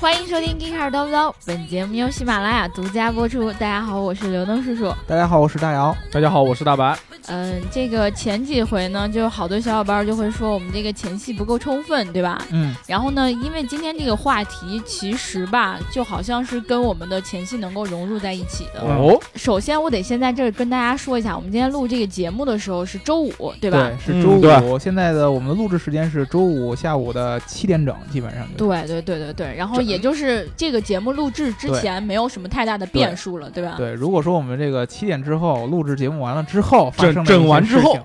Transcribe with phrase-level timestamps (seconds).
[0.00, 3.52] 欢迎收听《g e e k 叨不叨》，本节目由喜马拉雅独家播出。
[3.54, 4.94] 大家好，我是刘能叔叔。
[5.08, 5.92] 大家好，我是大姚。
[6.12, 6.96] 大家好，我是大白。
[7.28, 12.42] 嗯，这个前几回呢，就好多小伙伴就会说我们这个前戏不够充分，对吧？
[12.50, 12.74] 嗯。
[12.86, 18.80] 然后呢，因为今天这个话题其实吧，就好像是跟我们的前戏能够融入在一起的。
[18.80, 19.18] 哦。
[19.34, 23.90] 首先，我得先在这儿跟大家说一下，我们今天录这个节目的时候是周五，对吧？
[24.06, 24.78] 对，是周五。
[24.78, 28.66] 现在的我们的录制时间是周五下午的七点整，基本上就。
[28.66, 29.54] 对对对对对。
[29.56, 33.74] 然后也就是这个节目录制之前没有什么太大的变数了，对吧？
[33.76, 33.92] 对。
[33.92, 37.36] 如果说我们这个七点之后录制节目完了之后发生。
[37.38, 37.98] 整完之后，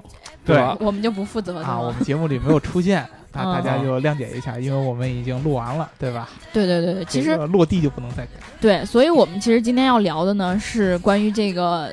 [0.46, 1.80] 对，我们就不负责啊。
[1.80, 6.30] 我们节目里没有出现， 大大家就谅解一下，因为我们已经录完了，对吧？
[6.52, 8.32] 对对对对，其实落地就不能再改。
[8.60, 11.90] 对，所以我们其实今天要聊的呢，是关于这个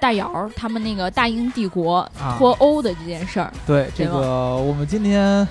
[0.00, 2.06] 大姚他们那个大英帝国
[2.38, 3.52] 脱欧的这件事儿。
[3.66, 5.46] 对，这个我们今天，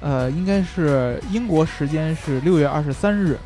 [0.00, 3.38] 呃，应该是英国时间是六月二十三日。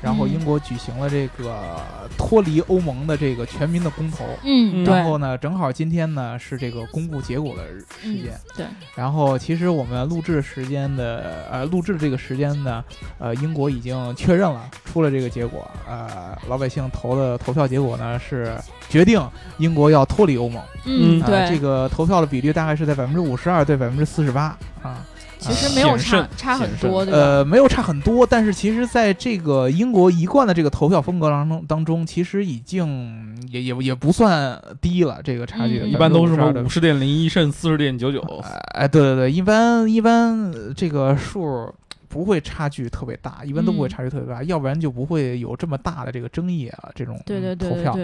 [0.00, 1.76] 然后英国举行了这个
[2.16, 7.66] 脱离欧盟的这个全民的公投，嗯，然后呢，正好今天呢是这个公布结果的
[8.00, 8.66] 时间，对。
[8.94, 12.84] 然后其实我们录制时间的呃录制这个时间呢，
[13.18, 18.56] 呃，英国已经确认了出了这个结果，呃，老百姓投的投票结果呢是
[18.88, 19.20] 决定
[19.58, 21.48] 英国要脱离欧盟，嗯，对。
[21.48, 25.04] 这个投票的比率大概是在百分之五十二对百分之四十八啊。
[25.38, 38.20] 其实没有差差很多，呃，没有差很多，但是其实在这个英国一贯的这个投票风格当中当中，其实已经也也也不算低了，这个差距一般都是什么五十点零一胜四十点九九，
[38.74, 41.72] 哎，对对对，一般一般这个数
[42.08, 47.16] 不会差距特别大，一般都不会差距特别大，要不然就不会有这么大的这个争议啊，这种
[47.56, 47.96] 投票，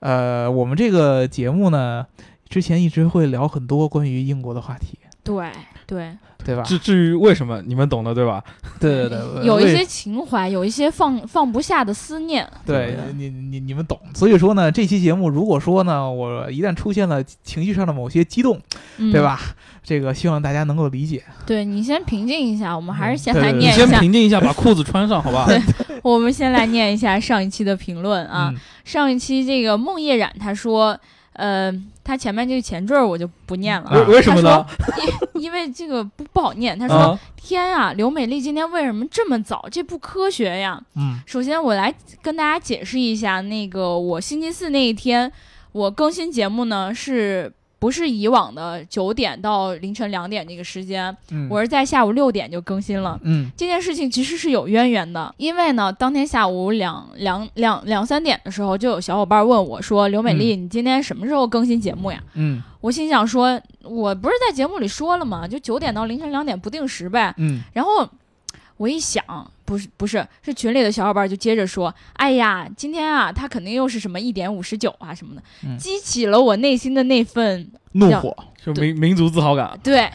[0.00, 2.06] 呃，我们这个节目呢，
[2.48, 5.50] 之前一直会聊很多关于英国的话题，对
[5.86, 6.16] 对。
[6.44, 6.62] 对吧？
[6.62, 8.42] 至至于为什么，你们懂的，对吧？
[8.80, 12.48] 对对对，有一些情怀，有一些放放不下的思念。
[12.64, 13.98] 对，你你你们懂。
[14.14, 18.60] 所以说呢，这期节目如果说呢，我一旦出现了情绪上的某些激动，
[18.96, 19.40] 对吧？
[19.82, 21.22] 这个希望大家能够理解。
[21.46, 23.86] 对你先平静一下，我们还是先来念一下。
[23.86, 25.46] 先平静一下，把裤子穿上，好吧？
[25.46, 25.60] 对，
[26.02, 28.54] 我们先来念一下上一期的评论啊。
[28.84, 30.98] 上一期这个梦叶染他说。
[31.34, 31.72] 呃，
[32.08, 33.90] 他前面这个前缀我就不念了。
[33.92, 34.64] 为为什么呢？
[35.34, 36.76] 因 因为这个不不好念。
[36.78, 39.68] 他说：“天啊，刘美丽今天为什么这么早？
[39.70, 45.30] 这不科学呀！”嗯，首先我来跟大家解释一下，那个我星期四那一天
[45.72, 47.52] 我更新节目呢是。
[47.78, 51.16] 不是以往的九点到凌晨两点这个时间，
[51.48, 53.18] 我是在下午六点就更新了。
[53.22, 65.46] 嗯，这件事情其实是有渊源的，因为呢，当天下午两两两两三点的时候，就有小伙伴问我说：“刘美丽，你今天什么时候更新节目呀？”嗯，我心想说：“我不是在节目里说了吗？
[65.46, 68.08] 就九点到凌晨两点不定时呗。”嗯，然后
[68.78, 69.22] 我一想。
[69.68, 75.42] 不是不是，是群里的小伙伴就接着说：“哎呀，今天啊，他肯定又是什么一点五十九啊什么的，
[75.76, 78.34] 激起了我内心的那份怒火，
[78.64, 80.10] 就民民族自豪感。”对，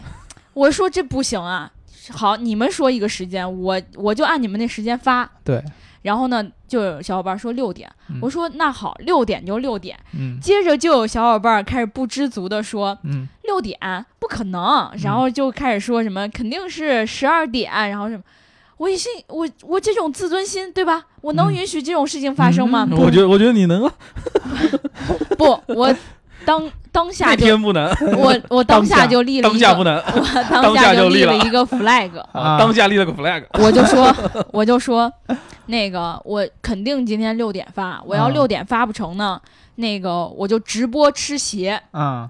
[0.56, 1.72] 我说这不行啊！
[2.10, 5.30] 好，你们说一个时间，我我就按你们那时间发。
[5.44, 5.64] 对。
[6.02, 7.88] 然后呢，就有小伙伴说六点，
[8.20, 9.96] 我说那好，六点就六点。
[10.14, 10.40] 嗯。
[10.42, 13.78] 接着就有小伙伴开始不知足的说：“嗯，六点
[14.18, 18.24] 不可能。”然后就开始说什么肯定是十二点，然后什么。
[18.84, 21.06] 我一信我我这种自尊心对吧？
[21.22, 22.86] 我能允许这种事情发生吗？
[22.92, 23.94] 我觉得我觉得你能啊。
[25.40, 25.96] 不，我
[26.44, 27.90] 当当下那天不能。
[28.20, 29.96] 我我当下就立了当下不能。
[29.96, 32.12] 我当下就立了一个 flag。
[32.34, 33.46] 当下立了个 flag。
[33.54, 34.14] 我就说
[34.52, 35.10] 我就说，
[35.68, 38.04] 那个我肯定今天六点发。
[38.06, 39.40] 我要六点发不成呢，
[39.76, 41.82] 那个我就直播吃鞋。
[41.92, 42.30] 啊。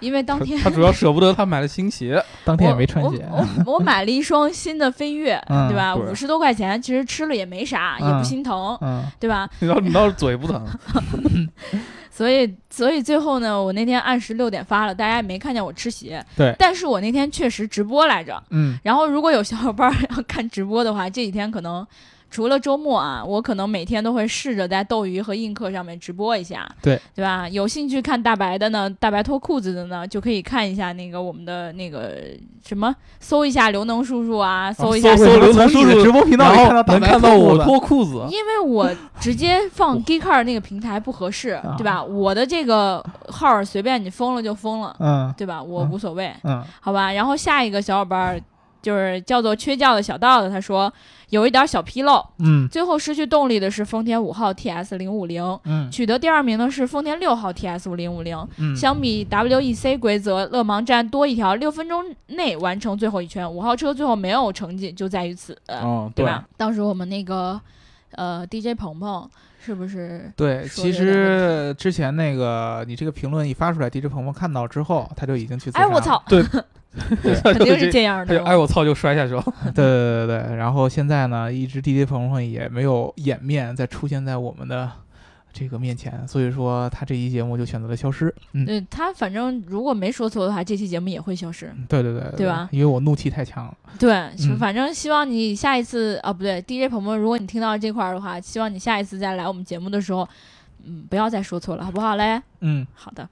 [0.00, 3.24] 因为当天他主要舍不得他买了新鞋， 当天也没穿鞋。
[3.30, 5.94] 我我买了一双新的飞跃，对吧？
[5.94, 8.78] 五十多块钱，其实吃了也没啥，也不心疼，
[9.18, 9.48] 对吧？
[9.60, 10.66] 你倒你倒是嘴不疼。
[12.10, 16.22] 所以所以最后呢，我那天按时六点发了，大家也没看见我吃鞋。
[16.36, 18.42] 对，但是我那天确实直播来着。
[18.50, 18.78] 嗯。
[18.82, 21.86] 然后如果有小伙伴要看直播的话，这几天可能。
[22.30, 27.48] 除了周末啊，我可能每天都会试着在斗鱼和映客上面直播一下，对对吧？
[27.48, 32.18] 有兴趣看大白的呢，大白脱裤子的呢，就可以看一下那个我们的那个
[32.64, 38.24] 什么，搜一下刘能叔叔啊，搜一下搜刘能叔叔直播频道，能看到我脱裤子。
[38.30, 38.88] 因为我
[39.18, 42.02] 直接放 Geekcar 那个平台不合适，对吧？
[42.02, 45.60] 我的这个号随便你封了就封了，嗯，对吧？
[45.60, 47.12] 我无所谓，嗯，好吧。
[47.12, 48.40] 然后下一个小伙伴
[48.82, 50.92] 就是叫做缺觉的小道的，他说。
[51.30, 66.44] 有一点小纰漏，嗯，最后失去动力的是丰田五号 TS 零五零，嗯，取得第二名的是丰田六号 TS 五零五零，嗯，相比 WEC 规则，勒芒站多一条，六分钟内完成最后一圈，五号车最后没有成绩就在于此，哦，对吧？
[66.56, 67.60] 当时我们那个
[68.16, 69.30] 呃，DJ 鹏鹏
[69.64, 70.32] 是不是？
[70.34, 75.70] 对，其实之前那个你这个评论一发出来，DJ 鹏鹏看到之后，他就已经去。
[75.74, 76.20] 哎，我操！
[76.26, 76.42] 对，
[77.42, 78.42] 肯定是这样的。
[78.44, 79.42] 哎，我操，就摔下去了。
[79.74, 84.90] 对对对对，然后现在呢，一直 DJ 鹏鹏也没有掩面再出现在我们的。
[85.52, 88.32] 这个面前，所以说他这期节目就选择了消失。
[88.52, 91.74] 嗯，对他反正如果没说错的话，这期节目也会消失。
[91.88, 92.68] 对对对，对吧？
[92.70, 93.76] 因为我怒气太强了。
[93.98, 100.26] 对，反正希望你下一次啊，不对，DJ 鹏鹏，如果你听到这块儿的话，希望你下一次再来我们节目的时候，
[100.84, 102.40] 嗯，不要再说错了，好不好嘞？
[102.60, 103.28] 嗯，好的。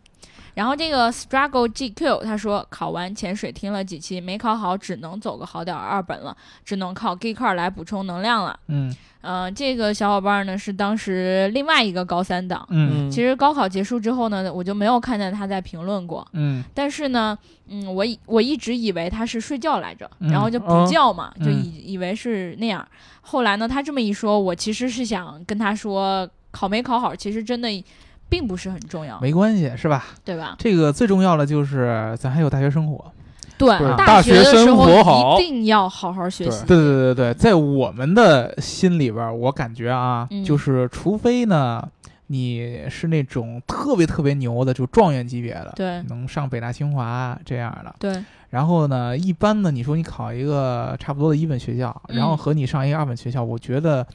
[0.55, 8.59] 然后这个 Struggle GQ 他说，考完潜水听了几期，没考好，只能走个好点二本了，只能靠 G Car 来补充能量了。
[8.67, 8.95] 嗯。
[9.21, 12.67] 呃，这个小伙伴呢是当时另外一个高三党。
[12.71, 16.27] 嗯，其实高考结束之后呢，我就没有看见他在评论过。
[16.33, 17.37] 嗯，但是呢，
[17.69, 22.87] 嗯，我我一直以为他是睡觉来着，然后就补觉嘛，就以以为是那样。
[23.21, 27.69] 后来呢，他这么一说，我其实是想跟他说，考没考好，其实真的
[28.29, 30.05] 并不是很重要，没关系，是吧？
[30.25, 30.55] 对吧？
[30.59, 33.13] 这个最重要的就是咱还有大学生活。
[33.57, 36.65] 对，大学生活好，一定要好好学习。
[36.65, 41.83] 对对对对对，在我们的心里边，我感觉啊，就是除非呢，
[42.29, 47.93] 你是那种特别特别牛的，就状元级别的，对，能上北大清华这样的。
[47.99, 48.23] 对。
[48.51, 54.07] 然后呢，一般呢，你说你考一个差不多的一本学校，然后和你上一个二本学校，我觉得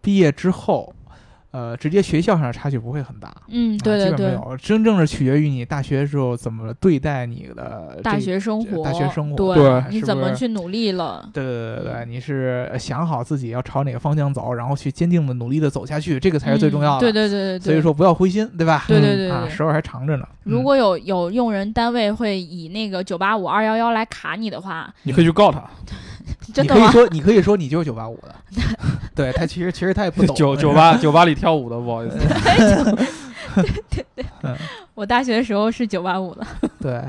[0.00, 0.94] 毕业之后。
[1.52, 11.26] 呃，直接学校上的差距不会很大，嗯，对对对，没有，真正是取决于你大学时候怎么对待你的大学生活，大学生活，对，你怎么去努力了？
[11.32, 17.00] 对对对对，你是想好自己要朝哪个方向走，然后去坚定的努力的走下去，这个才是最重要的。
[17.00, 18.84] 对对对对，所以说不要灰心，对吧？
[18.86, 20.28] 对对对，啊，时候还长着呢。
[20.44, 25.64] 如果有有用人单位会以那个九八五二幺幺来卡你的话，你可以去告他。
[26.56, 28.34] 你可以说，你可以说你就是九八五的，
[29.14, 32.16] 对他其实其实他也不懂 九九八九八里跳舞的，不好意思。
[33.54, 34.54] 对对对，
[34.94, 36.46] 我大学的时候是九八五的。
[36.80, 37.02] 对。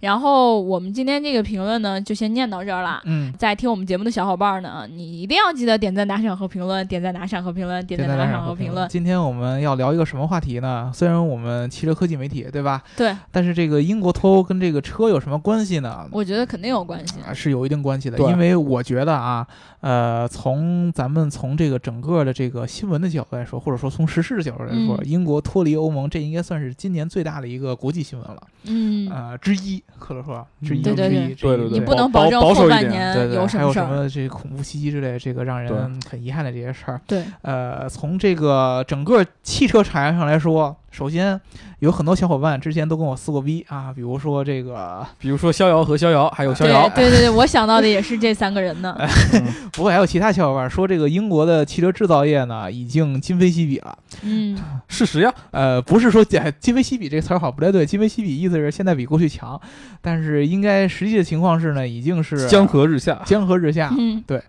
[0.00, 3.00] 然后我们今天这个评论呢，就先念到这儿了。
[3.04, 8.88] 嗯，在听我们节目的小伙伴呢，你一定要记得点赞、打赏和评论，点赞、打赏和评论，点赞、打赏和评论。
[8.88, 10.90] 今天我们要聊一个什么话题呢？
[10.94, 12.82] 虽然我们汽车科技媒体，对吧？
[12.96, 13.14] 对。
[13.32, 16.08] 但是这个英国脱欧跟这个车有什么关系呢？
[16.12, 18.18] 我觉得肯定有关系啊，是有一定关系的。
[18.30, 19.46] 因为我觉得啊，
[19.80, 28.42] 呃，从咱们从这个整个的这个新闻的角度来说，或者说从时事的角度来说，英国脱离欧盟，这应该算是今年最大的一个国际新闻了。
[28.64, 29.08] 嗯。
[29.10, 30.44] 呃，之一，可能说。
[30.60, 33.86] 对对对，对对对，你不能保证后半年有什么事儿。
[33.86, 37.00] 还有什么这恐怖袭击之类，这个让人很遗憾的这些事儿。
[37.06, 41.40] 对，呃，从这个整个汽车产业上来说，首先
[41.80, 46.90] 有很多小伙伴之前都跟我撕过逼啊，比如说这个，比如说逍遥和逍遥，还有逍遥。
[46.94, 48.96] 对对对，我想到的也是这三个人呢。
[49.72, 53.96] 不过还有其他小伙伴说，这个英国的汽车制造业呢，已经今非昔比了。
[54.22, 54.58] 嗯，
[54.88, 55.32] 事实呀。
[55.50, 59.60] 呃，不是说今非昔比这个词儿好不太对，今非昔比意思是现在比过去强，
[60.00, 63.94] 但是应该实际的情况是呢，已经是江河日下，江河日下。
[63.96, 64.42] 嗯，对，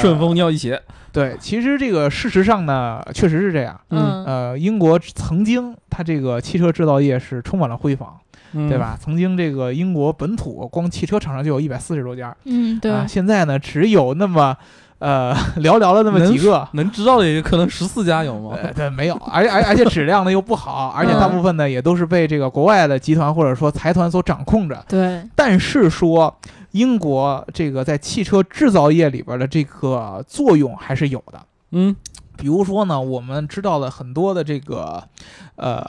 [0.00, 0.80] 顺风尿一鞋。
[1.12, 3.78] 对，其实这个事实上呢，确实是这样。
[3.90, 8.16] 嗯，呃，英国曾经它这个汽车制造业是充满了辉煌，
[8.52, 8.96] 对吧？
[8.98, 12.34] 曾经这个英国本土光汽车厂商就有一百四十多家。
[12.44, 12.90] 嗯，对。
[13.06, 14.56] 现在呢，只有那么
[15.00, 18.56] 呃寥寥的那么几个，能知道的也可能十四家有吗？
[18.74, 24.82] 对，没有，而且而而且质量呢又不好，而且大部分呢也都是被这个国外的集团或者说财团所掌控着。
[24.88, 25.22] 对。
[25.36, 26.34] 但是说。
[26.72, 31.94] 英国这个在汽车制造业里边的这个作用还是有的，嗯，
[32.36, 35.02] 比如说呢，我们知道了很多的这个，
[35.56, 35.84] 呃，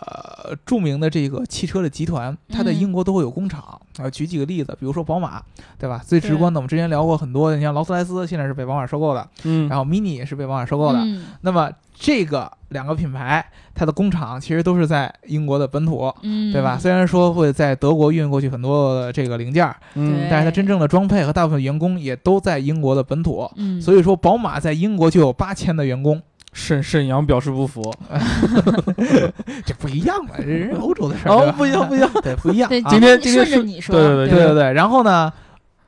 [0.65, 3.79] 著名的这个汽车的集团，它在英国都会有工厂。
[3.97, 5.41] 啊，举几个例子，比如说宝马，
[5.77, 6.01] 对吧？
[6.03, 10.99] 最直观的，我们之前聊过很多，你像劳斯莱斯现在是被宝马收购的，嗯，然后 Mini 也是被宝马收购的。
[11.41, 11.69] 那么
[12.03, 16.77] 这个两个品牌，它的工厂其实都是在英国的本土，嗯，对吧？
[16.77, 26.21] 虽然说会在德国运过去很多这个零件，嗯，但是它真正的装配和大部分员工也都在英国的本土，嗯，所以说宝马在英国就有八千的员工。
[26.51, 27.81] 沈沈阳表示不服，
[29.65, 32.69] 这不一样嘛，这人欧洲的事儿，哦，不一样，不一样， 对，不一样。
[32.69, 33.45] 今天今天
[33.81, 34.73] 是，对对对对对。
[34.73, 35.33] 然后呢，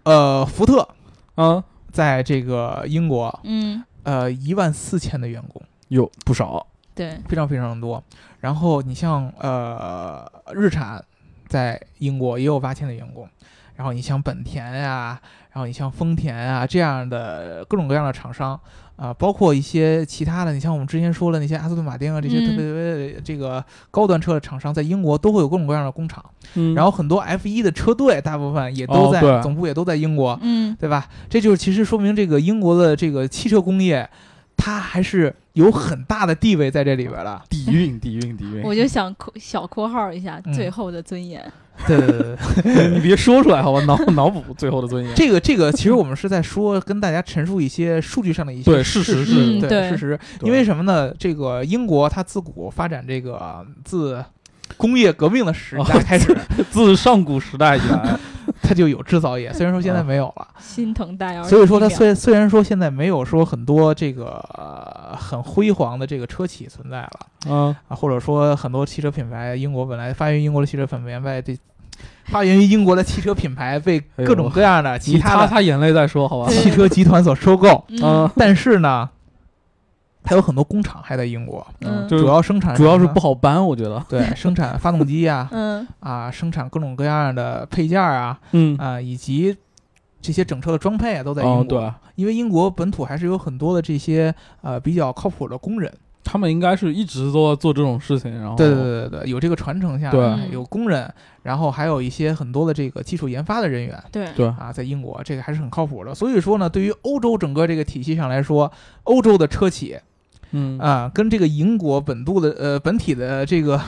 [0.04, 0.88] 呃，福特，
[1.36, 5.62] 嗯，在这个英国，嗯，呃，一万四千的员工，
[5.96, 8.04] 有不少，对，非常非常多。
[8.42, 11.04] 然后你像呃，日产
[11.48, 13.28] 在英国也有八千的员工。
[13.78, 15.20] 然后你像本田呀，
[15.52, 18.58] 然后你像丰田啊这样的各种各样的厂商
[18.96, 23.62] 啊，包括一些其他的，你像我们之前说的那些阿斯顿马丁啊这些特别特别这个
[23.92, 26.24] 高端车的厂商，在英国都会有各种各样的工厂。
[26.54, 26.74] 嗯。
[26.74, 30.40] 然后很多 F 一的车队，大部分也都在总部也都在英国。
[30.42, 30.74] 嗯。
[30.80, 31.10] 对吧？
[31.30, 34.10] 这就是其实说明这个英国的这个汽车工业，
[34.58, 37.42] 它还是有很大的地位在这里边的。
[37.50, 38.64] 底蕴，底蕴，底蕴。
[38.64, 41.52] 我就想小括号一下，最后的尊严。
[41.86, 45.14] 对对对对， 你别说出来好吧，脑 脑补最后的尊严。
[45.14, 50.18] 这个这个，其实我们是在说，跟大家陈述一些数据上的一些事实，是对事实。
[50.42, 51.14] 因为什么呢？
[51.20, 54.24] 这个英国它自古发展这个自
[54.78, 56.36] 工业革命的时代开始，
[56.72, 58.18] 自上古时代以来。
[58.62, 61.44] 它就有制造业，虽然说现在没有了，心疼大姚。
[61.44, 64.40] 所以说，它虽虽然说现在没有说很多这个
[65.20, 67.12] 很辉煌的这个车企存在了，
[67.48, 67.76] 嗯。
[67.88, 71.58] 啊，或者说很多汽车品牌，英国本来发源于英国的汽车品牌被这
[72.26, 79.10] 发源于英国的汽车品牌被各种各样的其他的擦擦眼泪再说好吧，汽车集团所收购，嗯，但是呢。
[80.26, 84.04] 它有很多工厂还在英国，嗯，主要生产主要是不好搬，我觉得。
[84.10, 89.56] 对， 生产发动机呀， 嗯，啊，生产各种各样的配件啊，嗯啊，以及
[90.22, 91.64] 这些整车的装配啊，都在英国。
[91.64, 101.14] 对，因为英国本土还是有很多的这些呃比较靠谱的工人，他们应该是一直都在做这种事情，然后对对对对对，有这个传承下来，有工人，
[101.44, 106.16] 然后还有一些很多的这个技术研发的人员，对对啊，在英国这个还是很靠谱的。
[106.16, 108.72] 所以说呢，对于欧洲整个这个体系上来说，
[109.04, 109.96] 欧洲的车企。
[110.58, 113.82] 嗯啊，跟这个英国本土的呃本体的这个，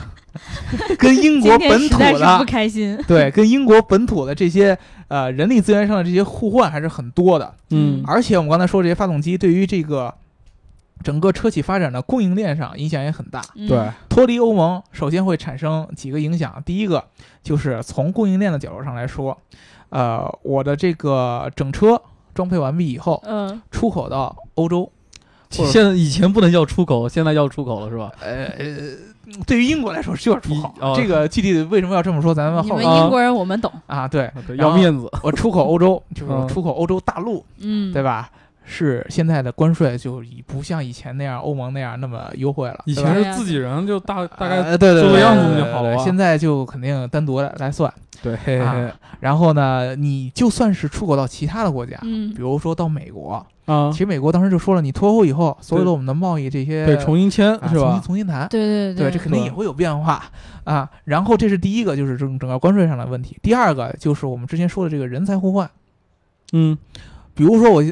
[0.98, 7.54] 跟英国本土的不开心，对，跟英国本土的这些呃人力资源上的这些互换还是很多的。
[7.70, 10.14] 嗯，而且我们刚才说这些发动机对于这个
[11.02, 13.40] 整个车企发展的供应链上影响也很大。
[13.66, 17.02] 对，脱离欧盟首先会产生几个影响，第一个
[17.42, 19.38] 就是从供应链的角度上来说，
[19.88, 22.02] 呃，我的这个整车
[22.34, 24.92] 装配完毕以后，嗯，出口到欧洲。
[25.50, 28.12] 现在以前不能叫出口，现在要出口了是吧？
[28.20, 28.48] 呃，
[29.46, 30.74] 对于英国来说是要出口。
[30.96, 32.80] 这个具体为什么要这么说，咱们后面。
[32.80, 35.10] 你们英国人我们懂啊，对，要面子。
[35.22, 38.30] 我出口欧洲就是出口欧洲大陆， 嗯，对吧？
[38.70, 42.78] 是现在的关税就已不像以前那样欧盟那样那么优惠了。
[42.84, 47.90] 以前是自己人就大大概对对做个样子就好了，现在就肯定单独来算。
[48.22, 48.36] 对，
[49.20, 53.46] 然后呢，你就算是出口到其他的国家，嗯，比如说到美国。
[53.68, 57.82] 啊，其实美国当时就说了，你脱欧以后，所有的我们的贸易这些对重新签是吧？
[57.82, 60.24] 重新重新谈，对对对，这肯定也会有变化
[60.64, 60.88] 啊。
[61.04, 63.38] 然后这是第一个，就是整整个关税上的问题。
[63.42, 65.70] 第二个就是我们之前说的这个人才互换，
[66.54, 66.78] 嗯，
[67.34, 67.84] 比如说我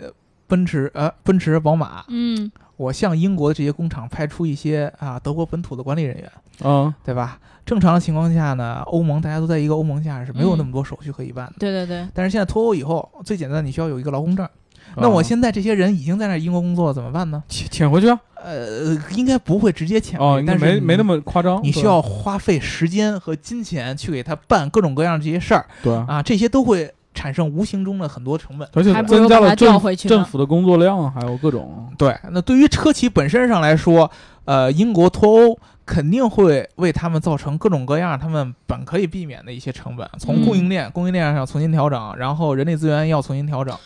[0.46, 6.32] 奔驰呃奔驰宝马，嗯，我向英国的这些工厂派出一些啊德国本土的管理人员，
[6.64, 7.38] 嗯，对吧？
[7.66, 12.08] 正常的情况下呢，欧盟大家都在一个欧盟下是没有那么多手续可以办的，对对对。
[12.14, 14.48] 但是现在脱欧以后，最简单你需要有一个劳工证。
[14.96, 17.42] 那我现在这些人已经在那英国工作了，怎么办呢？
[17.48, 18.18] 遣遣回去啊？
[18.42, 21.60] 呃，应该不会直接遣哦，但是没没那么夸张。
[21.62, 25.66] 你需要花费时间和金钱去给他办各种各样这些事儿。
[25.82, 31.92] 对啊，这些都会产生无形中的很多成本，而且增加了政政府的工作量，还有各种。
[31.98, 34.08] 对，那对于车企本身上来说，
[34.44, 43.76] 呃，英国脱欧肯定会为他们造成各种各样他们本可以避免的一些成本，从供应链、供应链上重新调整，然后人力资源要重新调整。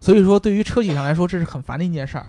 [0.00, 2.26] 所以说，对于车企上来说，这是很烦的一件事儿。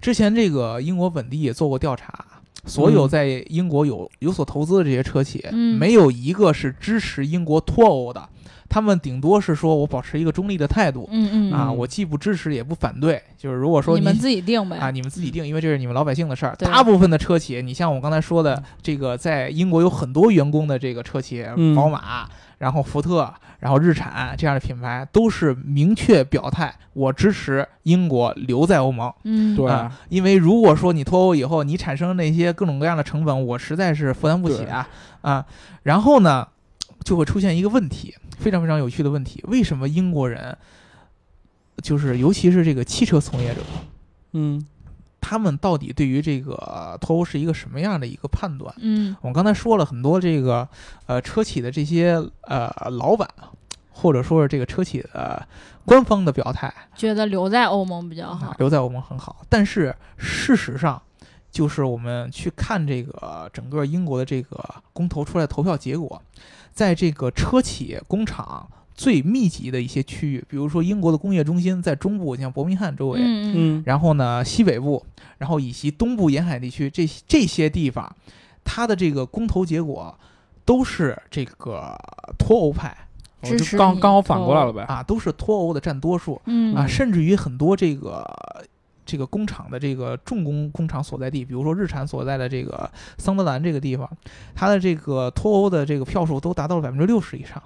[0.00, 2.24] 之前这个英国本地也做过调查，
[2.66, 5.44] 所有在英国有有所投资的这些车企，
[5.78, 8.28] 没有一个是支持英国脱欧的。
[8.68, 13.22] 他们顶多是说我保持一个中立的态度，嗯嗯啊，我既不支持也不反对。
[13.36, 16.54] 就是如果说你们自己定呗，啊，你们自己定，因为这是你们老百姓的事儿。
[16.56, 21.44] 大部分的车企，你像我刚才说的这个，在英国有很多员工的这个车企，
[21.74, 22.28] 宝马。
[22.58, 29.12] 然后福特，然后日产这样的品牌都是明确表态，我支持英国留在欧盟。
[29.24, 29.70] 嗯，对，
[30.08, 34.88] 因为如果说你脱欧以后，你产生那些各种各样的成本，我实在是负担不起啊
[35.20, 35.44] 啊！
[35.82, 36.48] 然后呢，
[37.06, 40.58] 就会出现一个问题，非常非常有趣的问题：为什么英国人，
[41.82, 43.60] 就是尤其是这个汽车从业者，
[44.32, 44.66] 嗯。
[45.28, 48.72] 他们到底对于这个脱欧是一个什么样的一个判断？
[48.78, 50.68] 嗯，我刚才说了很多这个
[51.06, 53.28] 呃车企的这些呃老板，
[53.90, 55.44] 或者说是这个车企的
[55.84, 59.44] 官方的表态，觉得留在欧盟比较好，留在欧盟很好。
[59.48, 61.02] 但是事实上，
[61.56, 66.20] 就是我们去看这个整个英国的这个公投出来的投票结果，
[66.74, 68.68] 在这个车企工厂。
[68.98, 75.04] 最密集的一些区域，比如说英国的工业中心在中部，像伯明翰周围，嗯嗯，然后呢西北部，
[75.36, 78.10] 然后以及东部沿海地区，这这些地方，
[78.64, 80.18] 它的这个公投结果
[80.64, 81.94] 都是这个
[82.38, 82.96] 脱欧派，
[83.42, 84.82] 支持刚刚好反过来了呗。
[84.84, 86.74] 啊，都是脱欧的占多数，嗯。
[86.74, 88.24] 啊，甚至于很多这个
[89.06, 94.06] 这个工厂的这个重工工厂所在地，比如说日产所在的这个桑德兰这个地方，
[94.54, 97.62] 它的这个脱欧的这个票数都达到了百分之六十以上。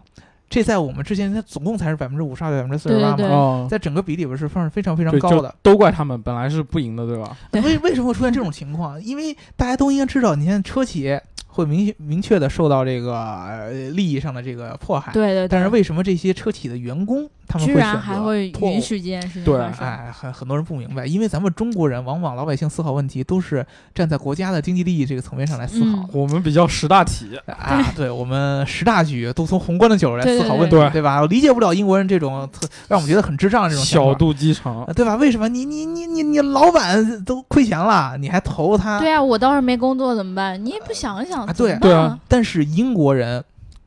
[0.49, 5.55] 这在我们之前，它总共才是百分之五十二、百分之四十八嘛，在整个比里边是算是非常非常高的。
[5.63, 7.37] 都怪他们，本来是不赢的，对吧？
[7.53, 9.01] 为为什么会出现这种情况？
[9.01, 11.17] 因为大家都应该知道，你看车企。
[11.51, 15.49] 会明明确的受到这个利益上的这个迫害，对对。
[15.49, 26.09] 但是为什么这些车企的员工他们居然还会允许这件事情对，哎，很很多人不明白，因为咱们中国人往往老百姓思考问题都是站在国家的经济利益这个层面上来思考。
[26.13, 31.21] 我们比较识大体啊，对我们识大局，都从宏观的角度来思考问题，对吧？
[31.21, 35.17] 我理解不了英国人这种特让我们觉得很智障这种小肚鸡肠，对吧？
[35.17, 39.01] 为什么你你你你你老板都亏钱了，你还投他？
[39.01, 40.65] 对啊，我倒是没工作怎么办？
[40.65, 42.19] 你也不想想，对对啊。
[42.29, 43.45] 但是英国人，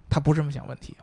[0.10, 0.96] 他不这么想问题。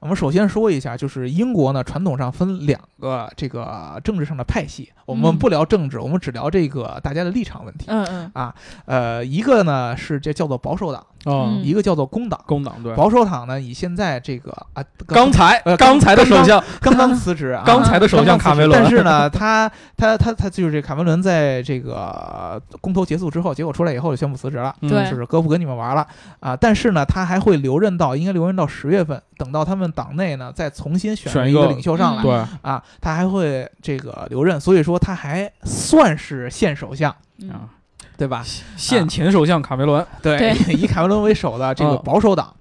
[0.00, 4.90] 我们首先说一下，就是英国呢，传统上分两个这个政治上的派系。
[5.06, 7.84] 我们不聊政治，我们只聊这个大家的立场问题。
[7.86, 8.30] 嗯嗯。
[8.34, 8.52] 啊，
[8.86, 11.06] 呃，一个呢是这叫做保守党。
[11.24, 26.06] 嗯，一个叫做工党，工党对保守党呢，以现在这个啊，刚才呃刚才的首相刚刚辞职啊，刚才的首相卡梅伦，但是呢，他他他他就是这卡梅伦在这个公投结束之后，结果出来以后就宣布辞职了，对，就是哥不跟你们玩了
[26.40, 26.56] 啊。
[26.56, 37.10] 但是呢，他还会留任到应该留任到十月份，等到他们党内呢再重新选一个领袖上来，对啊，他还会这个留任，所以说他还算是现首相
[37.50, 37.70] 啊。
[38.16, 38.44] 对吧？
[38.76, 42.54] 现前首相卡梅伦，对， 以卡梅伦为首的这个保守党，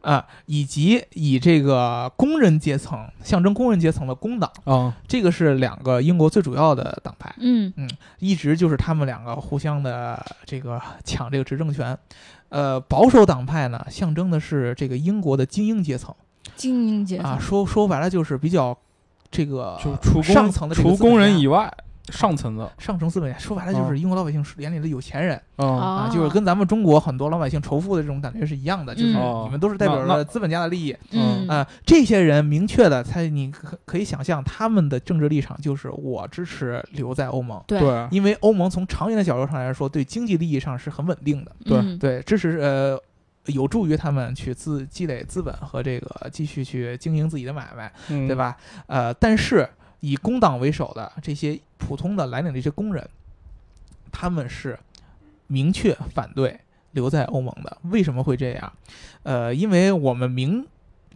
[0.00, 7.34] 啊，以及以这个工人阶层象征工人阶层的工党，啊，这个是两个英国最主要的党派。
[7.38, 11.96] 嗯嗯，一直就是他们两个互相的这个抢这个执政权。
[12.48, 16.14] 呃，保守党派呢，象征的是这个英国的精英阶层，
[16.54, 18.76] 精英阶层啊，说说白了就是比较
[19.30, 21.72] 这个就除上层的除工人以外。
[22.08, 22.70] 上层的。
[22.78, 30.96] 上层资本家，说白了就是英国老百姓眼里的有钱人啊，就是跟咱们中国很多老百姓仇富的这种感觉是一样的，就是你们都是代表了资本家的利益。
[31.12, 31.46] 嗯。
[31.48, 37.80] 啊，这些人明确的，他你可可以想象他们的政治立场就是我支持留在欧盟，对，
[38.10, 42.98] 因为欧盟从长远的角度上来说，对经济利益上是很稳定的，对对，支持呃
[43.46, 48.56] 有助于他们去自积累资本和这个继续去经营自己的买卖，对吧？
[48.86, 49.68] 呃，但是。
[50.02, 53.08] 以工党为首的这些普通的蓝领这些工人，
[54.12, 54.78] 他们是
[55.46, 56.60] 明确反对
[56.90, 57.78] 留在欧盟的。
[57.84, 58.72] 为什么会这样？
[59.22, 60.66] 呃，因为我们明。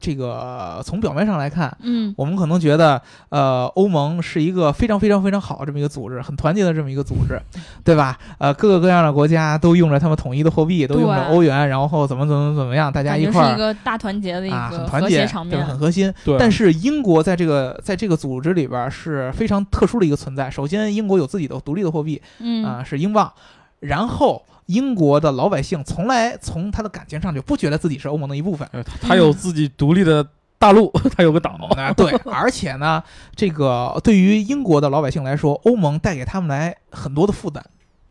[0.01, 7.41] 这个从表面上来看，嗯，我们可能觉得，呃，欧盟是一个非常非常非常好的这么一个组织，很团结的这么一个组织，
[7.85, 8.19] 对吧？
[8.39, 16.13] 呃，各个各样的国家都用着他们统一的货币，都用着欧元，然后怎么怎么怎么样，大家一块儿一个大团结的一个很团结场面，很核心。
[16.39, 20.51] 但是英国在这个在这个组织里边是非常特殊的一个存在。
[20.51, 23.33] 首先，英国有自己的独立的货币，嗯啊，是英镑，
[23.81, 24.43] 然后。
[24.67, 28.69] 英国的老百姓从来从他的感情上就不觉得自己是欧盟的一部分，
[29.01, 30.27] 他有自己独立的
[30.59, 31.59] 大陆， 他有个岛。
[31.97, 33.03] 对， 而且呢，
[33.35, 37.65] 这个对于英国的老百姓来说，欧盟带给他们来很多的负担。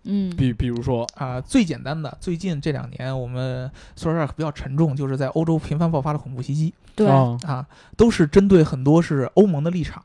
[0.07, 6.71] 嗯，比比如说啊，最简单的，最近这两年我们说实话比较沉重，就是在欧洲频繁爆发的恐怖袭击。
[6.95, 7.65] 对啊，
[7.97, 10.03] 都是针对很多是欧盟的立场。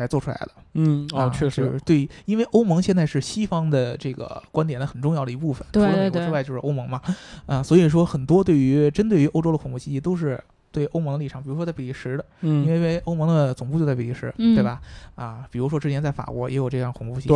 [0.00, 7.00] 来做出来的，嗯，哦，确实对，因为欧盟现在是西方的这个观点的很重要的一部分，除了美国之外就是欧盟嘛，
[7.46, 14.80] 啊，所以说很多对于针对于欧洲的恐怖袭击都是对欧盟的立场，比如说在比利时的，嗯，因为欧盟的总部就在比利时，对吧？
[15.14, 17.34] 啊，比如说之前在法国也有这样恐怖袭击，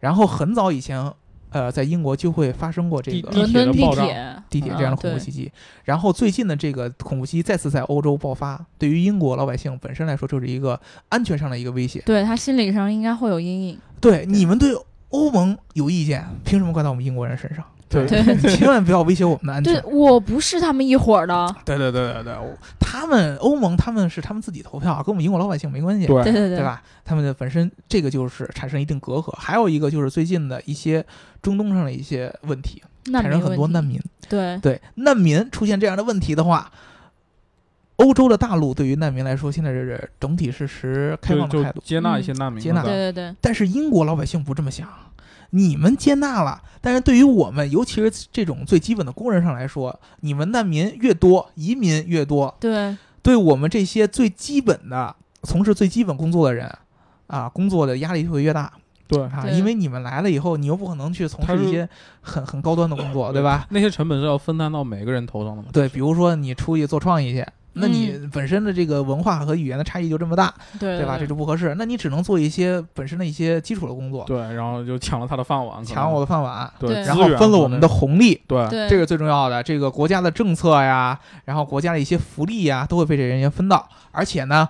[0.00, 1.12] 然后很早以前。
[1.50, 5.50] 呃，在英国就会发生过这个伦敦地铁、地铁这样的恐怖袭击，
[5.84, 10.78] 然后最近的这个恐怖袭击再次在欧洲爆发，对于英国老百姓本身来说就是一个
[11.08, 13.78] 安全上的一个威胁，对他心理上应该会有阴影。
[14.00, 14.76] 对你们对
[15.10, 17.64] 欧盟有意见，凭什么怪到我们英国人身上？
[17.88, 18.04] 对，
[18.56, 19.72] 千万不要威胁我们的安全。
[19.72, 21.54] 对我不是他们一伙儿的。
[21.64, 22.34] 对对对对对，
[22.80, 26.06] 他们欧盟他们是他们自己投票，跟我们英国老百姓没关系。
[26.06, 26.82] 对对对，对吧？
[27.04, 29.30] 他们的本身这个就是产生一定隔阂。
[29.36, 31.04] 还有一个就是最近的一些
[31.40, 34.00] 中东上的一些问题，产生很多难民。
[34.28, 36.68] 对对，难民出现这样的问题的话，
[37.96, 42.82] 欧洲的大陆对于难民来说，现在是整体是持开放的态度，接纳一些难民，接纳。
[42.82, 43.36] 对对对。
[43.40, 44.88] 但是英国老百姓不这么想。
[45.50, 56.70] 你们接纳了，但是对于我们，尤其是这种最基本的工人上来说，你们难民越多，移民越多，对，对我们这些最基本的从事最基本工作的人，
[57.28, 58.72] 啊，工作的压力就会越大。
[59.08, 61.88] 对啊，因为你们来了以后，你又不可能去从事一些
[62.20, 63.64] 很很高端的工作，对吧？
[63.70, 65.68] 那些成本是要分担到每个人头上的嘛。
[65.72, 67.46] 对，比如说你出去做创意去。
[67.76, 71.16] 那你本身的这个文化和语言的差异就这么大，对对吧？
[71.18, 71.74] 这就不合适。
[71.78, 74.24] 那你只能做一些本身的一些基础的工作。
[74.26, 76.70] 对，然后就抢了他的饭碗，抢我的饭碗。
[76.78, 78.40] 对，然后分了我们的红利。
[78.46, 84.68] 对，这个最重要的，这个国家的政策呀，然后国家的一些福利呀，都会被这人员分到，而且呢。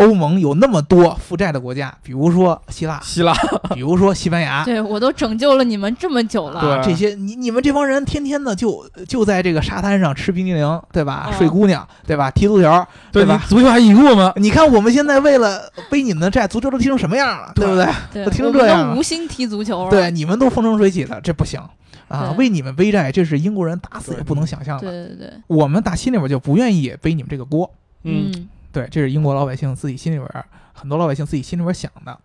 [0.00, 3.32] 欧盟有那么多负债的国家，比如说希腊，希腊，
[3.74, 6.60] 比如说西班牙，对我都拯救了你们这么久了。
[6.60, 11.30] 对这些，你你们这帮人天天的就就在这个沙滩上吃冰激凌，对吧？
[11.36, 12.30] 睡姑娘，对吧？
[12.30, 13.42] 踢足球，对吧？
[13.48, 14.32] 足球还赢过吗？
[14.36, 18.24] 你看我们现在为了背你们的债，足球都踢成什么样了，对不对？
[18.24, 19.88] 都踢成这样，无心踢足球。
[19.90, 21.60] 对，你们都风生水起的，这不行
[22.08, 22.34] 啊！
[22.36, 24.90] 为你们背债，这是英国人打死也不能想象的。
[24.90, 27.70] 对对对，我们打心里边就不愿意背你们这个锅。
[28.02, 30.44] 嗯，对，这是英国老百姓自己心里边。
[30.72, 32.18] 很多老百姓自己心里边想的，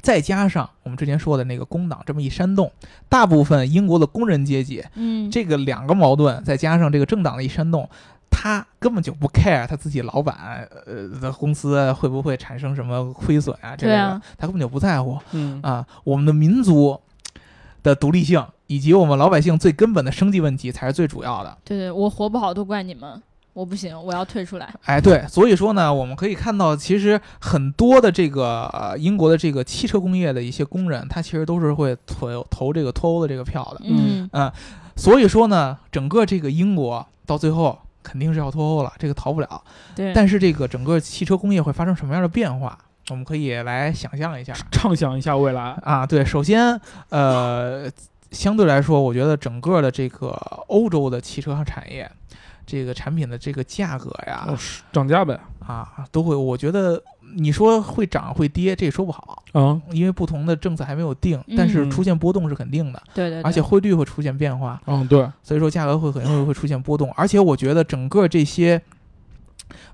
[0.00, 2.72] 再加上我们之前说的那个工党这么一煽动，
[3.08, 7.86] 大部分英国的工人阶级，嗯，这个两个矛盾，再加上这个政党的一煽动，
[8.30, 15.18] 他根本就不 care 他自己老板呃的公司会不会产生什么亏损啊这个，他根本就不在乎。
[15.32, 16.98] 嗯啊，我们的民族
[17.82, 21.58] 的独立性以及我们老百姓最根本的生计问题才是最主要的。
[21.64, 23.20] 对对，我活不好都怪你们。
[23.52, 24.72] 我不行，我要退出来。
[24.84, 33.80] 哎，对，所以说呢，我们可以看到，其实很多的这个英国的这个汽车工业的一些工人，他其实都是会投投这个脱欧的这个票的。
[33.84, 34.50] 嗯嗯，
[34.96, 39.62] 所以说呢，整个这个英国到最后肯定是要脱欧了，这个逃不了。
[39.96, 40.12] 对。
[40.14, 42.78] 但是这个整个汽车工业会发生什么样的变化？
[43.10, 46.06] 我们可以来想象一下，畅想一下未来啊。
[46.06, 47.90] 对，首先，呃，
[48.30, 50.28] 相对来说，我觉得整个的这个
[50.68, 52.08] 欧洲的汽车产业。
[52.70, 54.46] 这个产品的这个价格呀，
[54.92, 56.36] 涨价呗啊，都会。
[56.36, 57.02] 我觉得
[57.34, 63.02] 你说会涨会跌，这也说不好啊，因为不同的政策还没有定，但是出现波动是肯定的。
[63.12, 63.42] 对对。
[63.42, 64.80] 而且汇率会出现变化。
[64.86, 65.28] 嗯，对。
[65.42, 68.80] 所以说价格会肯定会会出现波动，而且我觉得整个这些，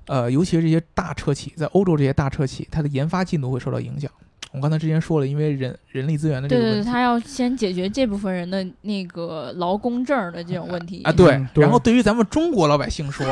[0.05, 4.11] 呃，尤其是这些大车企，在欧洲这些大车企，它的研发进度会受到影响。
[4.53, 11.11] 我刚才之前说了，因为人人力资源的这个问题，对对，他要先解决这部分人的那个劳工证的这种问题啊。
[11.11, 13.25] 对，然后对于咱们中国老百姓说，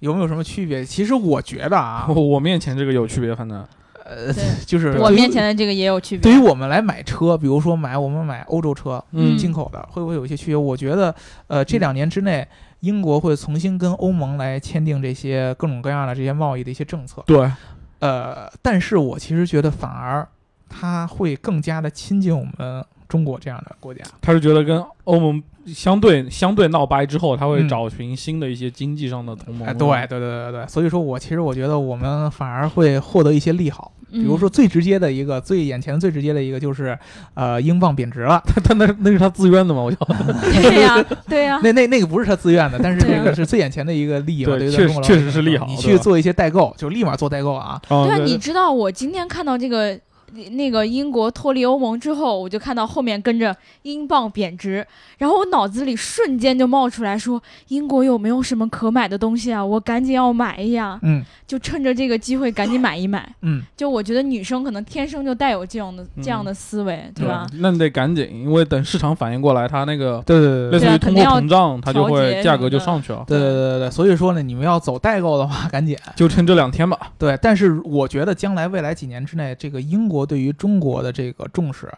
[0.00, 0.84] 有没有什么区别？
[0.84, 3.64] 其实我觉得啊，我面前这个有区别，反正
[4.04, 4.34] 呃，
[4.66, 6.22] 就是我面前的这个也有区别。
[6.22, 10.56] 对于我们来买车，比如说买我们买欧洲车，嗯，进口的，会不会有一些区别？
[10.56, 11.14] 我觉得，
[11.46, 12.46] 呃，这两年之内，
[12.80, 17.22] 英国会重新跟欧盟来签订这些各种各样的这些贸易的一些政策。
[17.26, 17.48] 对，
[18.00, 20.26] 呃，但是我其实觉得反而。
[20.68, 24.02] 他会更加的亲近我们中国这样的国家。
[24.20, 29.66] 他是觉得跟欧盟相对相对闹掰之后，他会找寻新的一些经济上的同盟。
[29.66, 33.92] 哎，对对对对对，所以说我其实我觉得我们反而会获得一些利好。
[34.10, 36.98] 比如说最直接的一个、最眼前最直接的一个就是，
[37.34, 38.42] 呃，英镑贬值了。
[38.48, 39.82] 他他那那是他自愿的吗？
[39.82, 39.98] 我就！
[40.62, 41.60] 对呀 对呀。
[41.62, 44.46] 那那那个不是他自愿的，但是这个是最眼前的一个利益。
[44.46, 45.66] 对，确实确实是利好。
[45.66, 47.78] 你去做一些代购，就立马做代购啊。
[47.86, 50.00] 对，你知道我今天看到这个。
[50.50, 54.86] 那个英国脱离欧盟之后，我就看到后面跟着英镑贬值，
[55.18, 59.64] 然后我脑子里瞬间就冒出来说：英国有没有什么可买的东西啊？
[59.64, 60.98] 我赶紧要买呀！
[61.02, 63.34] 嗯，就趁着这个机会赶紧买一买。
[63.42, 67.46] 嗯，就我觉得女生可能天生就带有这样的这样的思维，对吧？
[67.54, 73.24] 那你得赶紧，因为等市场反应过来，它那个对对对，类似于通货膨胀，它就会价格就上去了。
[73.26, 76.98] 对对对对，所以说呢，你们要走代购的话，赶紧就趁这两天吧。
[77.18, 80.88] 对，但是我觉得将来未来几年之内，这个英国对于中国。
[80.98, 81.88] 的这个重视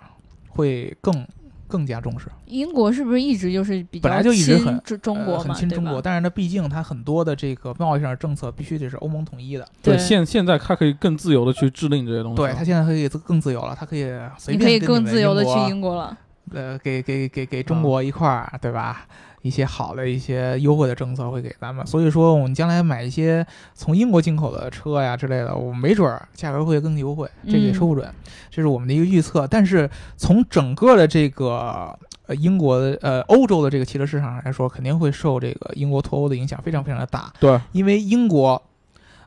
[0.48, 1.26] 会更
[1.68, 2.26] 更加重视。
[2.46, 6.02] 英国是不是一直就是比较本来就一直很中国很亲中国？
[6.02, 9.66] 但是呢，毕竟它很多的这个贸易上的政策必须得是欧盟统一的。
[9.82, 12.36] 对，现现在它可以更自由的去制定这些东西。
[12.36, 14.04] 对，它现在可以更自由了，它可以
[14.36, 16.18] 随便可以更自由的去英国了。
[16.52, 19.06] 呃，给给给给中国一块儿，对吧？
[19.42, 28.06] 一些好的一些优惠的政策会给咱们，所以说我们将来买一些从英国进口的车呀之类的，我们没准儿价格会更优惠，这个也说不准，
[28.50, 29.46] 这是我们的一个预测。
[29.46, 37.32] 但是从整个的这个呃英国的呃欧洲的这个汽车市场上来说，肯定会受这个英国脱欧的影响非常非常的大。
[37.40, 38.62] 对，因为英国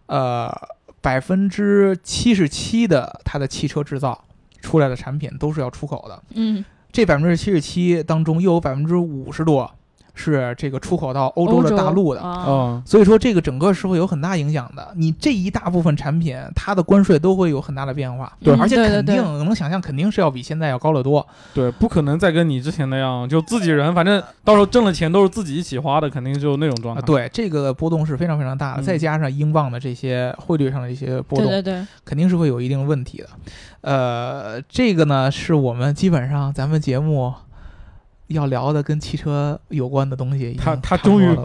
[0.06, 0.56] 呃
[1.02, 4.24] 百分之七十七的它的汽车制造
[4.62, 6.24] 出来的产品都是要出口的。
[6.36, 9.72] 嗯，这百分之七十七当中又有百分之五十多。
[10.16, 14.94] 是这个出口到欧洲的大陆的，嗯，所以说这个整个是会有很大影响的。
[14.96, 21.26] 你这一大部分产品，它的关税都会有很大的变化，对，而且肯定能想象，肯定是要比现在要高得多。
[21.54, 27.02] 对，不可能再跟你之前那样，就自己人，反正到时候挣了钱都是自己一起花的，肯定就那种状态。
[27.02, 33.30] 对，这个波动是非常非常大的，再加上英镑的这些汇率上的一些波动，对对对，肯定是会有一定问题的。
[33.82, 37.34] 呃，这个呢，是我们基本上咱们节目。
[38.28, 41.38] 要聊的跟汽车有关的东西，他他终于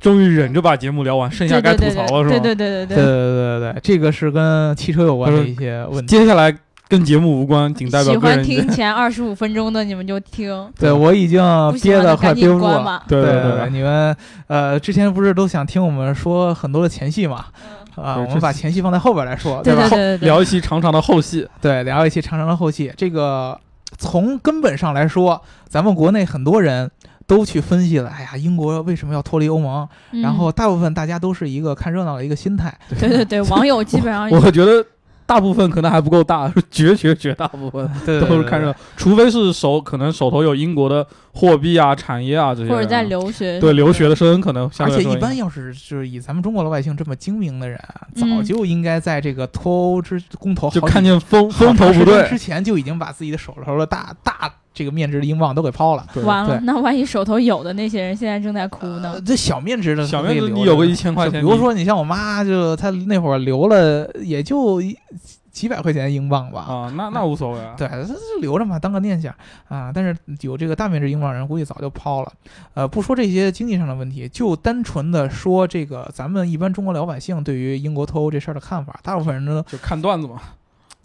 [0.00, 2.40] 终于忍着把节目聊完，剩下该吐槽了是吧？
[2.40, 6.16] 对对对对对对对对对，这个是跟汽车有关的一些问题。
[6.16, 6.54] 接下来
[6.88, 10.70] 跟节目无关，仅代表喜欢听前二十五分钟的你们就听。
[10.78, 11.42] 对我已经
[11.82, 13.02] 憋得快憋不住了。
[13.08, 14.14] 对对对，你们
[14.46, 17.46] 呃之前不是都想听我们说很多的前戏嘛？
[17.94, 19.88] 啊，我们把前戏放在后边来说，对吧？
[20.20, 21.48] 聊一期长长的后戏。
[21.62, 22.92] 对，聊一期长长的后戏。
[22.96, 23.58] 这个
[23.98, 26.90] 从根本上来说，咱们国内很多人。
[27.26, 29.88] 都去分析了，哎呀，英国为什么要脱离欧盟？
[30.22, 32.78] 然后大部分大家都是一个看热闹的一个心态。
[33.00, 34.84] 对对对，网友基本上 我觉得。
[35.26, 44.70] 大部分可能还不够大， 绝绝绝大部分 都是看热闹，除非是手可能手头有英国的货币啊、产业啊这些，或者在留学，对留学的生可能。
[44.78, 47.78] 而且一般要是就是以咱们中国老百姓这么精明的人，
[48.14, 52.28] 早就应该在这个脱欧之公投就看见风风头不对。
[52.28, 56.06] 之前，就已经把自己的手头的大大这个面值的英镑都给抛了。
[56.24, 59.18] 完了，那万一手头有的那些人现在正在哭呢？
[59.24, 64.82] 这小面值的，小面值你有个一千块钱，比如说你像我妈，就她那会儿留了也就。
[65.54, 69.32] 几百块钱英镑吧，啊，那那无所谓啊， 对，他就留着嘛，当个念想
[69.68, 69.92] 啊。
[69.94, 72.32] 但是有这个大面值英镑人，估计早就抛了。
[72.74, 80.40] 呃，不说这些经济上的问题，就单纯的说这个，咱们一般中国老百姓对于英国脱欧这事儿的看法，大部分人呢就看段子嘛。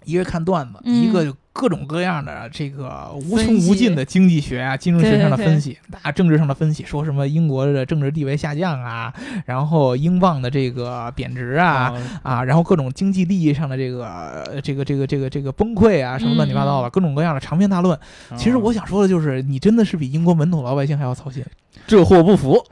[0.09, 9.13] 一个看段子，一个各种各样的这个无穷无尽的经济学啊、金融学上的分析，啊，政治上的分析，说什么英国的政治地位下降啊，
[9.45, 11.93] 然后英镑的这个贬值啊，
[12.23, 17.97] 啊，然后各种经济利益上的这个这个这个这个这个崩溃啊，什么乱七八糟的，各种各样的长篇大论。
[18.37, 21.43] 其实我想说的就是，你真的是比英国本土老百姓还要操心，
[21.85, 22.63] 这货不服。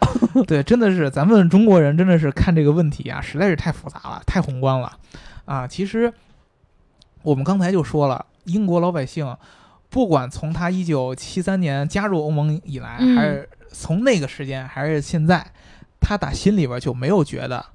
[0.47, 4.93] 对，真的是咱们中国人真的是看这个问题啊，实在是太复杂了，太宏观了
[5.43, 5.67] 啊。
[5.67, 6.13] 其实。
[7.27, 9.35] 我们刚才就说了，英国老百姓，
[9.89, 15.45] 不管从他一九七三年加入欧盟以来，还是从那个时间，还是现在，
[15.99, 17.65] 他打心里边就没有觉得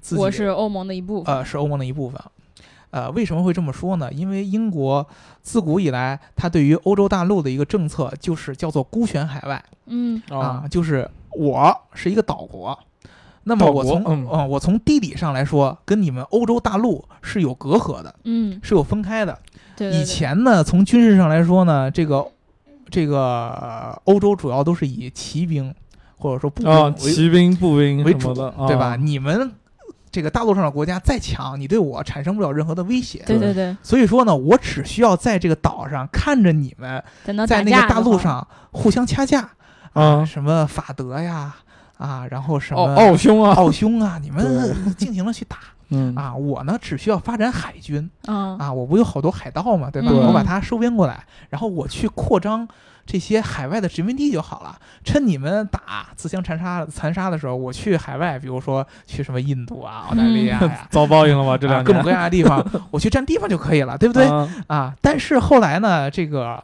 [0.00, 2.18] 自己我是欧盟的一部分，呃，是欧盟的一部分。
[2.88, 4.10] 呃，为什么会这么说呢？
[4.10, 5.06] 因为英国
[5.42, 12.78] 自古以来，它对于欧洲大陆的一个政策就是叫做孤悬海外，嗯啊，就是我是一个岛国。
[13.48, 19.38] 那么我从嗯，我从地理上来说，跟你们欧洲大陆是有隔阂的，嗯，是有分开的。
[19.76, 22.26] 对，以前呢，从军事上来说呢，这个
[22.90, 25.72] 这个欧洲主要都是以骑兵
[26.16, 28.96] 或者说步兵，骑兵步兵为主的，对吧？
[28.96, 29.52] 你们
[30.10, 33.22] 这个大陆上的国家再强，你对我产生不了任何的威胁。
[33.28, 33.76] 对对对。
[33.80, 37.00] 所以说呢，我只需要在这个岛上看着你们
[37.46, 39.50] 在那个大陆上互相掐架
[39.92, 41.54] 啊，什么法德呀。
[41.98, 45.58] 啊，然后什么奥匈啊，奥匈啊，你们尽情的去打，
[46.14, 50.10] 啊，我呢只需要发展海军，啊，我不有好多海盗嘛，对吧？
[50.12, 52.68] 我把它收编过来，然后我去扩张
[53.06, 54.76] 这些海外的殖民地就好了。
[55.04, 61.56] 趁你们打自相残杀残杀的时候，我去海外，比如说去什么印度啊、澳大利亚呀， 遭报应了吧？
[61.56, 64.26] 这两各种各样的地方，我去占地方就可以了，对不对？
[64.66, 66.62] 啊，但是后来呢，这个。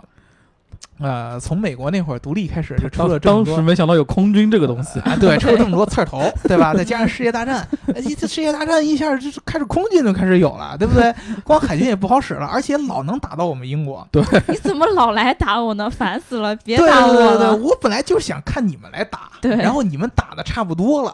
[1.00, 6.72] 呃，从美国那会儿独立开始就出了这么多，当时没想到有空军这个东西啊，对，出了这么多刺儿头，对吧？
[6.74, 7.66] 再加上世界大战，
[8.04, 11.12] 一这世界大战一下就是开始空军就开始有了，对不对？
[11.42, 14.06] 光海军也不好使了，而且老能打到我们英国。
[14.12, 15.90] 对，你怎么老来打我呢？
[15.90, 16.54] 烦死了！
[16.56, 17.30] 别打我了。
[17.30, 21.12] 对对对，我本来就想看你们来打，对，然后你们打的差不多了，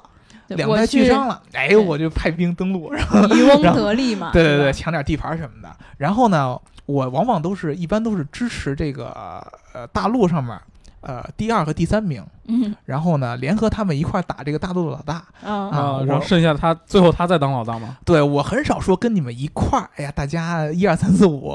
[0.49, 4.33] 两败俱伤了，哎，我就派兵登陆，然后渔翁得利嘛。
[4.35, 5.71] 对对对，抢点地盘什么的。
[5.97, 6.59] 然后呢？
[6.89, 9.47] 我往往都是一般都是支持这个
[9.79, 10.59] 呃大陆上面
[11.03, 17.97] 呃第二和第三名，嗯，然后呢联合他们一块打这个大陆的老大啊，然后剩下他最后他再当老大吗？
[18.05, 21.55] 对我很少说跟你们一块儿，哎呀，大家一二三四五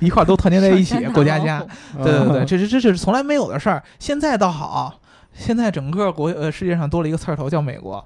[0.00, 1.62] 一块儿都团结在一起 过家家，
[2.02, 3.82] 对对对，这是这是从来没有的事儿。
[3.98, 4.98] 现在倒好，
[5.34, 8.02] 现在整个国呃世界上多了一个刺儿头叫美国，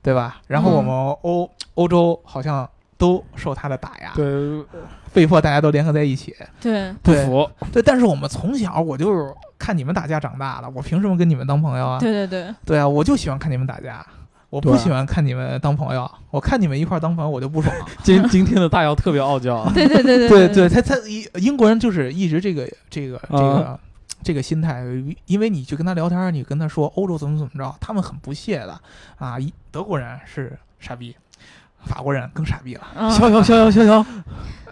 [0.00, 0.40] 对吧？
[0.46, 0.92] 然后我们
[1.22, 2.68] 欧欧洲好像。
[3.00, 4.62] 都受他的打压，对，
[5.10, 7.82] 被迫大家都联合在一起，对，不服，对。
[7.82, 11.98] 但是我们从小我就是看你们打架长大的，我凭什么跟你们当朋友啊？
[11.98, 14.06] 对对对，对啊，我就喜欢看你们打架，
[14.50, 16.08] 我不喜欢看你们当朋友。
[16.30, 17.74] 我看你们一块儿当朋友，我就不爽。
[18.04, 23.80] 今今天的大姚特别傲娇， 对对对对对，他他英英国人就是一直这个这个这个
[24.22, 24.84] 这个心态，
[25.24, 28.78] 因为你去跟他聊天，你跟他说欧洲怎么怎么着，他们很不屑的
[29.16, 29.38] 啊，
[29.70, 31.16] 德国人是傻逼。
[31.84, 33.10] 法国人更傻逼了。
[33.10, 34.04] 逍遥，逍遥，逍遥。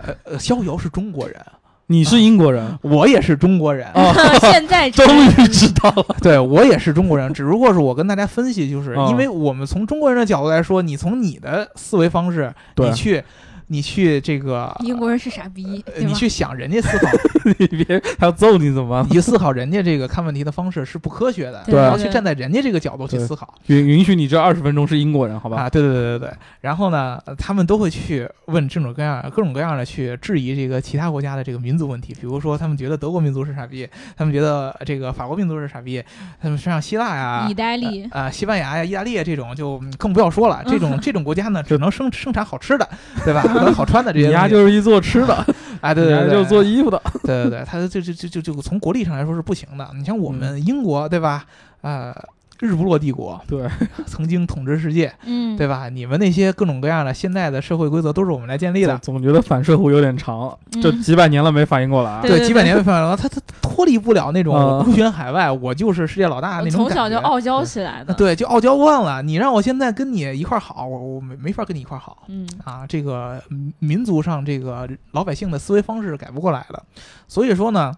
[0.01, 1.45] 呃呃，逍遥是中国人，
[1.89, 3.89] 你是英国人，我也是中国人。
[4.41, 13.23] 现在终于知道了， 对我也是中国人，只不过是我跟大家分析，就是因为我们从中国人的角度来说，你从你的思维方式，你去
[13.69, 17.11] 你去这个英国人是傻逼，你去想人家思考，
[17.59, 19.05] 你别他要揍你怎么办？
[19.09, 23.55] 你去思考人家这个看问题的方式是不科学的，你要去站在人家这个角度去思考。
[23.67, 25.63] 允允许你这二十分钟是英国人，好吧？
[25.63, 26.33] 啊，对对对对对。
[26.63, 36.03] 然后呢，他们都会去问这种各样各种各样的去质疑这个其他国家的这个民族问题，比如说他们觉得德国民族是傻逼，他们觉得这个法国民族是傻逼，
[36.41, 42.89] 他们像希腊呀、意大利啊、西班牙呀、意大利这种就更不要说了，这种这种国家呢， 只能生生产好吃的，
[43.25, 43.43] 对吧？
[43.73, 44.27] 好穿的这些。
[44.27, 45.47] 你家就是一做吃的，
[45.81, 49.89] 哎，对对对，就是做衣服的，对对对，他就就就就就从国力上来说是不行的。
[49.97, 51.45] 你像我们英国，对吧？
[51.83, 52.15] 呃。
[52.61, 53.69] 日不落帝国，对，
[54.07, 55.89] 曾经统治世界，嗯，对吧？
[55.89, 58.99] 你们那些各种各样的现在的社会规则都是我们来建立的。
[58.99, 62.21] 总觉得反射弧有点长，就几百年了没反应过来。
[62.23, 69.23] 对，几百年没反应过来，他他脱离不了那种孤悬海外，我就是世界老大那种从小就傲娇起来的，对，就傲娇惯了。
[69.23, 72.25] 你让我现在跟你一块好，我我没没法跟你一块好。
[72.29, 73.41] 嗯啊，这个
[73.79, 76.83] 民族上这个老百姓的思维方式改不过来了，
[77.29, 77.95] 所以说呢。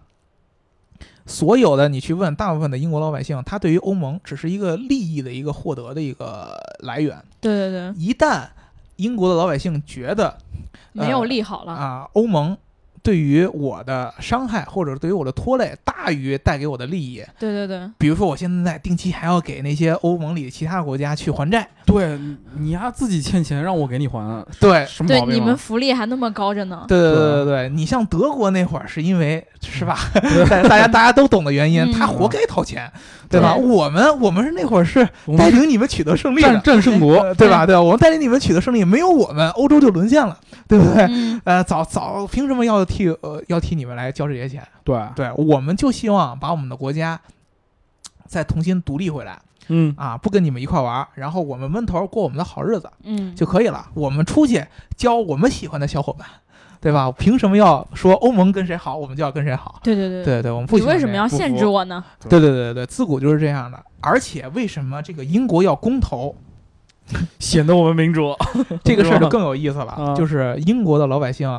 [1.25, 7.21] 所有的你去问大部分的英国老百姓，他对于欧盟只是一个利益的一个获得的一个来源。
[7.39, 8.47] 对对对，一旦
[8.97, 10.37] 英国的老百姓觉得
[10.93, 12.57] 没有利好了啊，欧盟。
[13.03, 17.23] 对于我的伤害，或者对于我的拖累，大于带给我的利益。
[17.39, 17.89] 对对对。
[17.97, 21.67] 比如说，我现在定期还要给那些欧盟里其他国家去还债。
[21.83, 22.17] 对，
[22.59, 24.45] 你丫自己欠钱让我给你还。
[24.59, 25.29] 对，什么毛病？
[25.31, 26.85] 对，你们福利还那么高着呢。
[26.87, 29.97] 对对对对对，你像德国那会儿是因为是吧？
[30.69, 32.89] 大家大家都懂的原因，他活该掏钱，
[33.27, 33.55] 对吧？
[33.55, 35.03] 我们我们是那会儿是
[35.37, 37.65] 带领你们取得胜利，战战胜国，对吧？
[37.65, 37.81] 对吧？
[37.81, 40.37] 我们带领你们取得胜利，没有我们，欧洲就沦陷了，
[40.67, 41.09] 对不对？
[41.45, 42.85] 呃，早早凭什么要？
[42.91, 47.19] 替呃要替你们来交这些钱，对对，我们就希望把我们的国家
[48.27, 53.87] 再重新独立回来，嗯啊，不跟你们一块玩，然后我们闷头过我们的好日子，嗯就可以了。
[53.93, 54.65] 我们出去
[54.97, 56.27] 交我们喜欢的小伙伴，
[56.81, 57.11] 对吧？
[57.11, 59.79] 凭什么要说欧盟跟谁好，我们就要跟谁好？
[59.81, 62.03] 对对对对对，我们不你为什么要限制我呢？
[62.29, 63.81] 对对对对，自古就是这样的。
[64.01, 66.35] 而且为什么这个英国要公投？
[67.39, 68.33] 显得我们民主，
[68.85, 71.49] 这个事儿就更有意思了，就是英国的老百姓。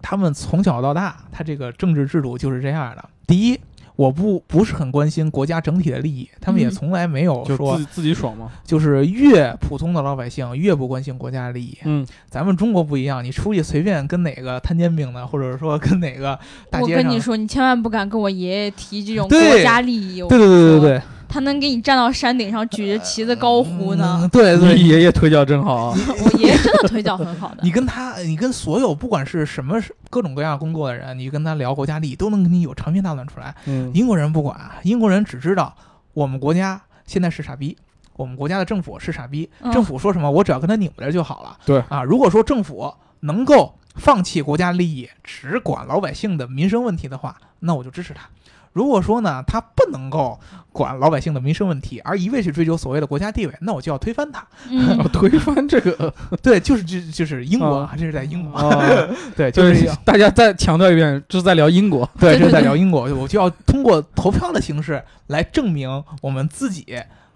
[0.00, 3.04] 他们从小到大，他这个政治制度就是这样的。
[3.26, 3.58] 第一，
[3.96, 8.50] 我不不是很关心国家整体的利益，他们也从来没有说自己爽吗？
[8.64, 11.76] 就是越普通的老百姓越不关心国家利益。
[11.84, 16.38] 嗯，咱们中国不一样，你出去随便跟哪个摊煎饼的，或者说跟哪个
[16.70, 20.20] 大街上，我跟你说，你千万不敢跟我爷爷提这种国家利益。
[20.28, 21.02] 对对对对对。
[21.28, 24.28] 他能给你站到山顶上举着旗子高呼呢？
[24.32, 25.90] 对对，爷爷腿脚真好。
[26.24, 27.58] 我爷爷真的腿脚很好的。
[27.62, 33.54] 你跟他，你跟所有不管是什么各种各样工作的人，你跟他聊国家利益，都能给你有长篇大论出来。
[33.66, 35.74] 嗯，英国人不管，英国人只知道
[36.14, 37.76] 我们国家现在是傻逼，
[38.14, 41.56] 我们国家的政府是傻逼，政府说什么我只要跟他拧巴着就好了。
[41.66, 48.28] 对啊，如果说政府能够放弃国家利益，只管老百姓的民生问题的话，那我就支持他。
[48.76, 50.38] 如果说呢，他不能够
[50.70, 54.46] 管老百姓的民生问题，而一味去追求所谓的国家地位，那我就要推翻他。
[55.14, 56.12] 推翻这个，
[56.42, 58.60] 对，就是就就是英国，这是在英国。
[59.34, 62.06] 对，就是大家再强调一遍，这是在聊英国。
[62.20, 63.10] 对，这是在 聊英国。
[63.14, 66.84] 我就要通过投票的形式来证明我们自己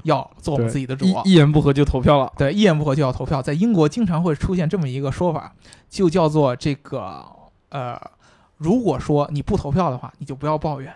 [0.03, 1.07] 要做我们自己的主。
[1.25, 2.31] 一言不合就投票了。
[2.37, 3.41] 对，一言不合就要投票。
[3.41, 5.55] 在英国经常会出现这么一个说法，
[5.89, 7.25] 就叫做这个
[7.71, 7.99] 呃，
[8.59, 10.93] 如果说你不投票的话，你就不要抱怨。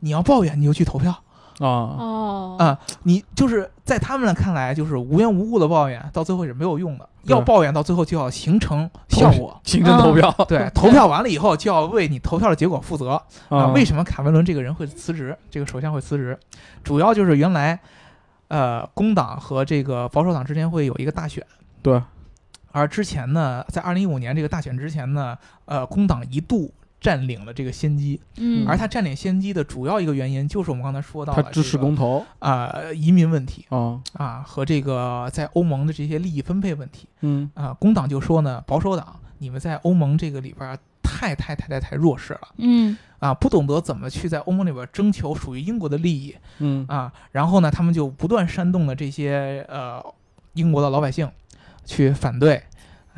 [0.00, 1.10] 你要抱怨，你就去投票
[1.58, 2.78] 啊哦啊！
[3.02, 7.08] 你就是在他们看来，就是无缘无故的抱怨，到最后是没有用的。
[7.24, 10.32] 要抱怨，到最后就要形成效果， 形成投票。
[10.48, 13.66] 对， 投票完了以后，就要为你投票的结果负责啊！
[13.74, 15.36] 为什么卡梅伦这个人会辞职？
[15.50, 16.38] 这个首相会辞职，
[16.82, 17.78] 主要就是原来
[18.46, 21.44] 呃，工党和这个保守党之间会有一个大选。
[21.82, 22.00] 对，
[22.72, 26.72] 而之前呢，在二零一五年这个大选之前呢，呃，工党一度。
[27.00, 32.24] 占领了这个先机，嗯，而他占领先机的主要一个原因就是我们刚才说到的，他支持公投。
[32.40, 33.64] 啊，移民问题。
[33.68, 34.00] 啊。
[34.14, 37.48] 啊和这个在欧盟的这些利益分配问题，嗯。
[37.54, 42.96] 啊，工党就说呢，保守党你们在欧盟这个里边太太太太太弱势了，嗯。
[43.20, 46.84] 啊，不懂得怎么去在欧盟里边征求属于英国的利益，嗯。
[46.88, 50.04] 啊，然后呢，他们就不断煽动了这些呃
[50.54, 51.30] 英国的老百姓
[51.84, 52.62] 去反对。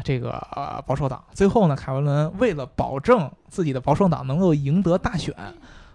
[0.04, 1.22] 这个呃保守党。
[1.32, 5.34] 最后呢，凯文伦为了保证自己的保守党能够赢得大选，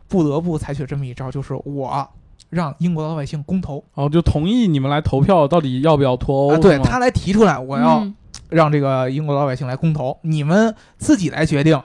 [0.07, 2.07] 不得不采取这么一招，就是我
[2.49, 6.57] 让英国老百姓公投，哦，就同意你们来投票，到底要不要脱欧？
[6.57, 8.05] 对他来提出来，我要
[8.49, 11.81] 让这个英国老百姓来公投，你们自己来决定，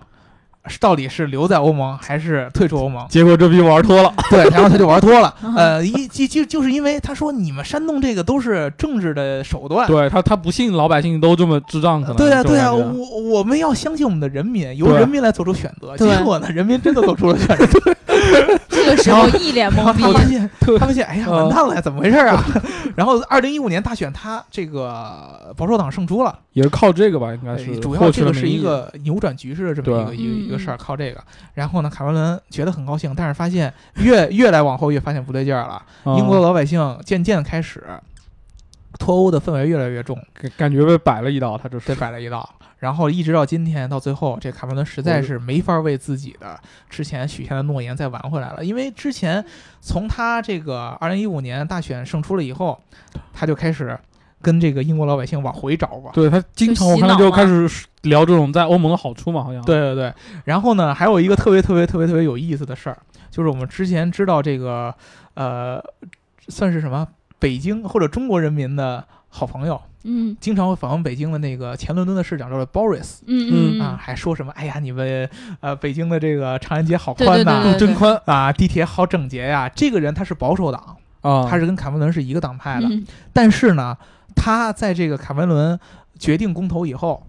[0.78, 3.06] 到底是留在欧盟还是退出欧盟？
[3.08, 5.34] 结果这逼玩脱了， 对，然后他就玩脱了。
[5.56, 15.96] 呃，一就就就是因为他说你们煽动这个都是政治的手段，对他他不信老百姓都这么智障，可能对啊对啊，我我们要相信我们的人民，由人民来做出选择。
[15.96, 17.94] 结果呢，人民真的做出了选择。
[18.68, 22.44] 这个时候一脸懵逼，他发现他发现哎呀完蛋了，怎么回事啊？
[22.96, 27.32] 然后二零一五年大选，他这个保守党胜出了，也是靠这个吧？
[27.34, 31.22] 应该是主要这个是一个扭转局势的这么一个一个一个事儿，靠这个。
[31.54, 35.82] 然后呢，卡梅伦觉得很高兴，但是发现越越来往后越发现不对劲儿了。
[36.16, 37.82] 英国的老百姓渐渐开始
[38.98, 40.18] 脱欧的氛围越来越重，
[40.56, 42.48] 感觉被摆了一道，他这是被摆了一道。
[42.80, 46.58] 然后一直到今天，到最后，这卡梅伦实在是没法为自己的
[46.88, 48.64] 之前许下的诺言再挽回来了。
[48.64, 49.44] 因为之前
[49.80, 52.80] 从他这个二零一五年大选胜出了以后，
[53.34, 53.96] 他就开始
[54.40, 56.10] 跟这个英国老百姓往回找吧。
[56.14, 57.68] 对他经常我看就开始
[58.02, 59.62] 聊这种在欧盟的好处嘛，好像。
[59.62, 60.14] 对对对。
[60.44, 62.96] 然后呢，还有一个特别特别特别特别有意思的事儿，
[63.30, 64.94] 就是我们之前知道这个
[65.34, 65.78] 呃，
[66.48, 67.06] 算是什么
[67.38, 69.78] 北京或者中国人民的好朋友。
[70.04, 74.50] 嗯，经常会访问北京的那个前伦敦的市长叫做 Boris，嗯嗯啊，还说什么？
[74.52, 75.28] 哎呀，你们
[75.60, 79.68] 呃，北京的这个长安街好宽呐，真宽啊，地铁好整洁呀。
[79.68, 82.88] 这个人他是保守党啊，他是跟卡梅伦是一个党派的。
[83.32, 83.96] 但是呢，
[84.34, 85.78] 他在这个卡梅伦
[86.18, 87.26] 决定公投以后，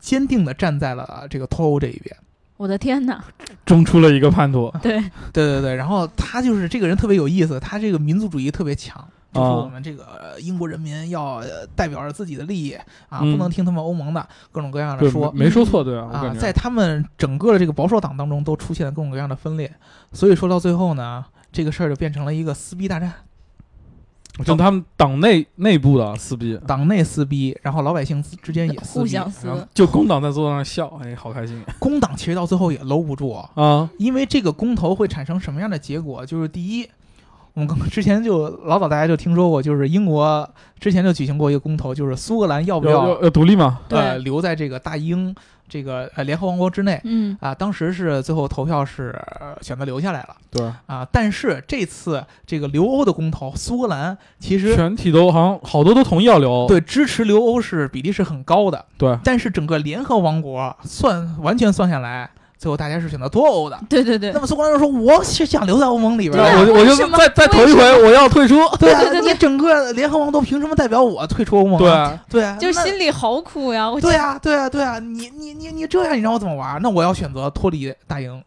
[0.00, 2.16] 坚定的站在了这个脱欧这一边。
[2.56, 3.22] 我的天哪，
[3.64, 4.72] 中出了一个叛徒。
[4.82, 4.98] 对
[5.32, 9.06] 对对对，然后他就是这个人特别有意思，他这个民族主义特别强。
[9.30, 11.42] 就说我们这个英国人民要
[11.76, 12.72] 代表着自己的利益
[13.10, 16.08] 啊，不能听他们欧盟的各种各样的说，没说错对啊。
[16.10, 19.70] 啊，在他们整个的这个保守党当中都出现了各种各样的分裂，
[20.12, 21.22] 所以说到最后呢，
[21.52, 23.12] 这个事儿就变成了一个撕逼大战，
[24.46, 31.62] 就他们党内内部的撕逼，党内撕逼，然后老百姓之间也互相撕，就工党在坐那笑，哎，好开心。
[31.78, 36.24] 工党其实到最后也搂不住啊，因为这个公投会产生什么样的结果？
[36.24, 36.88] 就是第一。
[37.66, 40.48] 我们之前就老早大家就听说过，就是英国
[40.78, 43.80] 之前就举行过一个公投，就是苏格兰要不要要独立嘛？
[43.88, 45.34] 对，留在这个大英
[45.68, 47.00] 这个呃联合王国之内。
[47.04, 49.14] 嗯啊，当时是最后投票是
[49.60, 50.36] 选择留下来了。
[50.50, 56.68] 对啊，但是这次这个留欧的公投，苏格兰其实全体都好像好多都同意要留欧。
[56.68, 58.84] 对，支持留欧是比例是很高的。
[58.96, 62.30] 对，但是整个联合王国算完全算下来。
[62.58, 64.32] 最后大家是选择脱欧的，对对对。
[64.32, 71.78] 那么苏格兰人说：“我是想留在欧盟里边，我我就再再投一回，我要退出。”对啊，你整个联合王国凭什么代表我退出欧盟？
[71.78, 73.88] 对对啊，就心里好苦呀！
[74.00, 76.82] 对啊，对啊，对啊，你你你你这样，你让我怎么玩？
[76.82, 78.42] 那我要选择脱离大英。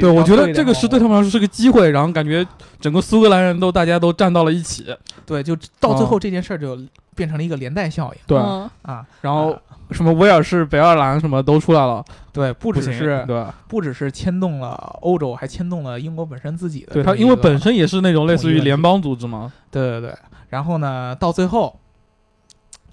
[0.00, 2.44] 对，我觉得这个是对他们来说是个机会，然后感觉
[2.80, 4.86] 整个苏格兰人都大家都站到了一起。
[5.24, 6.76] 对，就到最后这件事儿就
[7.14, 8.20] 变成了一个连带效应。
[8.26, 9.56] 对啊，然后。
[9.90, 16.94] 什么威尔士、北爱尔兰什么都出来了，对，不只是对，不只是牵动了欧洲，还牵动了英国本身自己的。
[16.94, 19.52] 对，它因为本身也是那种类似于联邦组织嘛。
[19.70, 20.14] 对对对。
[20.48, 21.78] 然后呢，到最后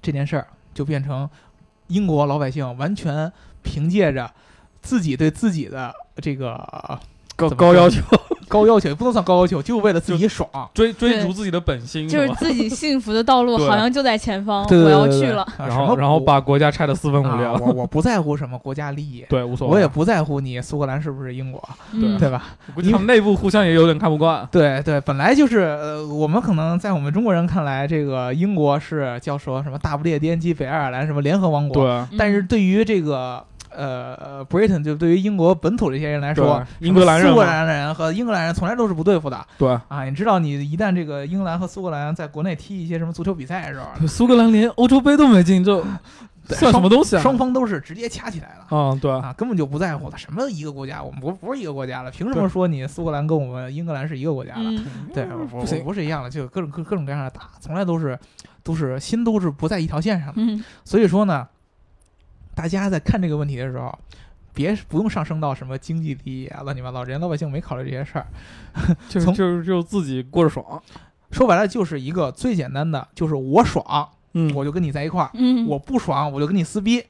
[0.00, 1.28] 这件事儿就变成
[1.88, 3.32] 英国老百姓完全
[3.62, 4.30] 凭借着
[4.80, 6.98] 自己对自己的这个
[7.36, 8.02] 高高要求。
[8.52, 15.46] 高要求也不能算高要求，就为了自己爽，追追逐自己的本心，就是自己幸福的道路 好像就在前方，我要去了。
[15.58, 17.58] 然后然后把国家拆得四分五裂了。
[17.58, 19.74] 我我不在乎什么国家利益， 对，无所谓。
[19.74, 22.44] 我也不在乎你苏格兰是不是英国，对对吧？
[22.90, 24.46] 他们内部互相也有点看不惯。
[24.52, 32.18] 对对，本来就是呃，我们可能在我们中国人看来，这个英国是叫说什么大不列颠及北爱尔兰什么联合王国，对。
[32.18, 33.42] 但是对于这个。
[33.76, 39.44] 呃，Britain 就对于英国本土这些人来说，英格兰人、苏格兰人和英格兰人从来都是不对付的。
[39.58, 45.84] 对啊，你知道，你一旦这个英格兰和苏格兰在国内踢一些什么足球比赛的时候， 苏格兰连欧洲杯都没进，就
[46.48, 47.22] 算什么东西啊？
[47.22, 48.76] 双方都是直接掐起来了。
[48.76, 54.82] 啊，对啊，根本就不在乎了，什么一个国家，我们不不是一个国家了，凭什么说你苏格兰跟我们英格兰是一个国家了？
[55.14, 58.18] 对，不行，不是一样的，就各种各各种各样的打，从来都是
[58.64, 60.64] 都是心都是不在一条线上的。
[60.84, 61.46] 所以说呢，
[62.54, 63.98] 大家在看这个问题的时候。
[64.54, 68.26] 别不用上升到什么经济利益啊，乱七八糟，人家老百姓没考虑这些事儿，
[69.08, 70.82] 就就就自己过着爽。
[71.30, 77.02] 说白了就是一个最简单的，就是我爽，嗯，我就跟你在一块儿，嗯，我不爽我就跟你撕逼。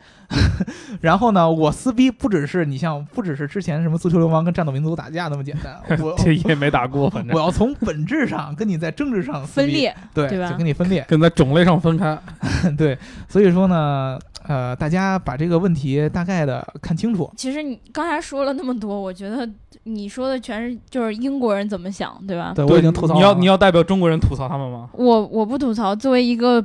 [1.03, 12.18] 然后呢，我撕逼不只是你像，不只是之前什么足球流氓跟战斗民族打架那么简单， 我这也没打过，反正我要从本质上跟你在政治上分裂，对，对就跟你分裂，跟在种类上分开，
[12.79, 12.97] 对，
[13.29, 14.18] 所以说呢。
[14.49, 17.33] 呃，大家把这个问题大概的看清楚。
[17.37, 19.49] 其实你刚才说了那么多，我觉得
[19.85, 22.53] 你说的全是就是英国人怎么想，对吧？
[22.53, 23.14] 对，我已经吐槽。
[23.14, 24.91] 你要你要代表中国人吐槽他们吗？
[24.95, 25.95] 我我不吐槽。
[25.95, 26.61] 作为一个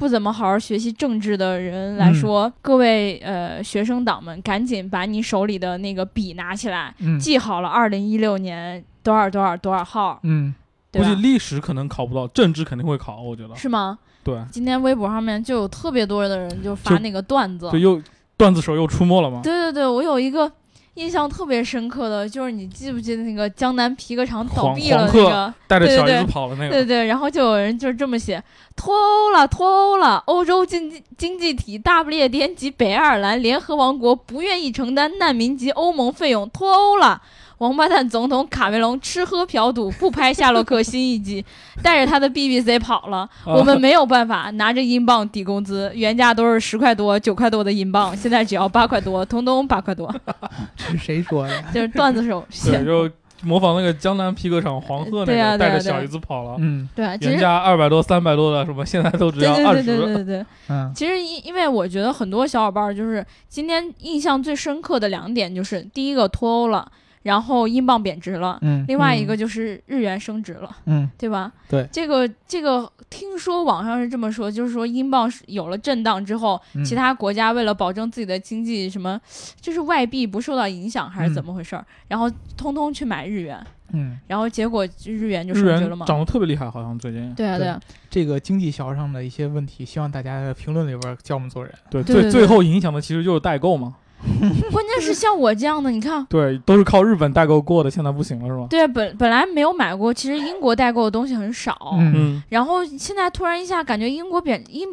[0.00, 10.18] 不怎么好好学习政治的人来说，各位呃学生党们，赶紧把你手里的那个笔拿起来，记好了二零一六年多少多少多少号。
[10.22, 10.54] 嗯，
[10.90, 13.98] 估计历史可能考不到，政治肯定会考，我觉得是吗？
[14.24, 18.02] 对，今天微博上面就有特别多的人就发那个段子，就又
[18.38, 19.42] 段子手又出没了吗？
[19.44, 20.50] 对对对，我有一个。
[20.94, 28.42] 印象特别深刻的就是你记不记得那个江南皮革厂倒闭了那个，带着小姨子跑了那个，对对，然后就有人就是这么写：
[28.74, 30.22] 脱欧了，脱欧了！
[30.26, 37.22] 欧洲经济经济体大不列颠及北爱尔兰联合王国不愿意承担难民及欧盟费用，脱欧了。
[37.60, 41.44] 王八蛋总统卡梅隆吃喝嫖赌不拍夏洛克新一集，
[41.82, 43.28] 带着他的 BBC 跑了。
[43.44, 50.10] 我们没有办法拿着英镑抵工资，原价都是十块多、九块多的英镑，现在只要八块多，通通八块多。
[50.74, 51.62] 这是谁说的？
[51.74, 53.10] 就是段子手写，就
[53.42, 56.56] 模仿那个江南皮革厂黄鹤那个带着小姨子跑了。
[56.60, 59.82] 嗯，对，原价二百多、三百多的什么，现在都只要二十。
[59.82, 60.46] 对对对对对。
[60.70, 66.90] 嗯，其实因因为我觉得很多小伙伴就是今天印象最深刻的两点，就是第一个脱欧了。
[67.22, 71.52] 然后英镑贬值了，嗯，另外一个就是日元升值了，嗯，对吧？
[71.68, 79.20] 对，这个这个听说网上是这么说，就是说英镑有了震荡之后，其他国家为了保证自己的经济，什么
[79.60, 81.84] 就是外币不受到影响，还是怎么回事儿？
[82.08, 83.62] 然后通通去买日元，
[83.92, 87.34] 嗯，然后结果日元就升值了嘛，涨得特别厉害，好像最近。
[87.34, 91.70] 对啊，对啊，这个经济学上的一些问题，希望大家在评论里边教我们做人。
[91.90, 93.96] 对，最最后影响的其实就是代购嘛。
[94.70, 98.66] 关键是像我这样的，你看，对，都是靠日本代购过的，现在不行了，是吧？
[98.68, 104.88] 对，本本来没有买过，其实英国代购的东西很少，嗯，然后现在突然一下感觉英国贬英，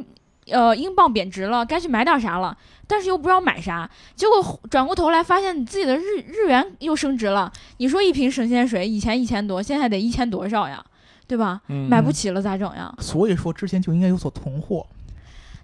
[0.50, 2.58] 呃，英镑贬值了，该去买点啥了，
[2.88, 7.52] 但是又不知道买啥，结果转过头来发现你自己的日日元又升值了。
[7.78, 10.84] 你说一瓶神仙水以前一千多，现在得一千多少呀？
[11.28, 11.60] 对吧？
[11.90, 12.94] 买不起了咋整呀？
[13.00, 14.88] 所以说之前就应该有所囤货。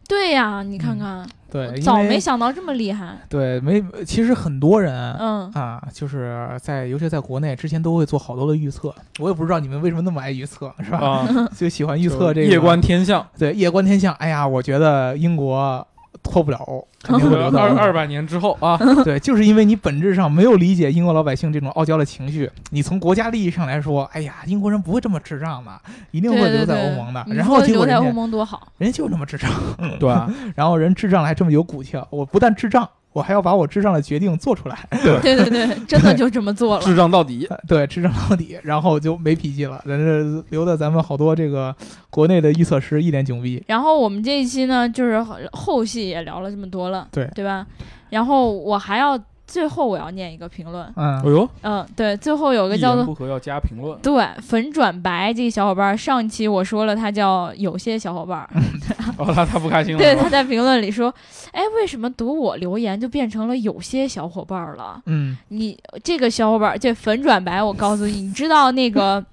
[0.08, 3.18] 对呀，你看看，对，早没想到这么厉害。
[3.30, 8.94] 对，没，其实很多人，嗯啊，就是在，尤其在国内，之前都会做好多的预测。
[9.20, 11.28] 我也不知道你们为什么那么爱预测，是吧？
[11.58, 13.26] 就喜欢预测这个夜观天象。
[13.38, 14.14] 对，夜观天象。
[14.16, 15.86] 哎呀，我觉得英国。
[16.24, 18.78] 脱不了欧， 肯定会留到二二百年之后啊！
[19.04, 22.50] 对，就是因为你本质上没有理解英国老百姓这种傲娇的情绪。
[22.72, 25.72] 你从国家利益上来说，哎呀，英国人不会这么智障的，
[26.12, 27.24] 一定会留在欧盟的。
[27.28, 29.52] 然后留在欧盟多好，人家就这么智障，
[30.00, 30.10] 对
[30.56, 32.90] 然后人智障还这么有骨气，我不但智障。
[33.14, 41.74] 我还要把我智障的决定做出来，对 对对，真的就这么做了，智障到底， 对，智障到底，然后就没脾气了，咱这留的咱们好多这个
[42.10, 43.64] 国内的预测师一脸囧逼。
[43.68, 47.66] 然后我们这一期呢，就是后戏也聊了这么多了，对对吧？
[48.10, 49.20] 然后我还要。
[49.54, 58.50] 最后我要念一个评论，嗯，哎呦，嗯，对，最后有个叫做不合要加评论，对，粉转白这个小伙伴，上一期我说了他叫有些小伙伴，
[59.16, 61.14] 哦，他他不开心了，对，他在评论里说，
[61.52, 65.00] 哎，为什么读我留言就变成了有些小伙伴了？
[65.06, 69.24] 嗯，你这个小伙伴这粉转白，我告诉你，你知道那个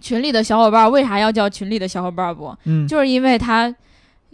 [0.00, 2.56] 群里的小伙伴为啥要叫群里的小伙伴不？
[2.64, 3.74] 嗯，就是因为他。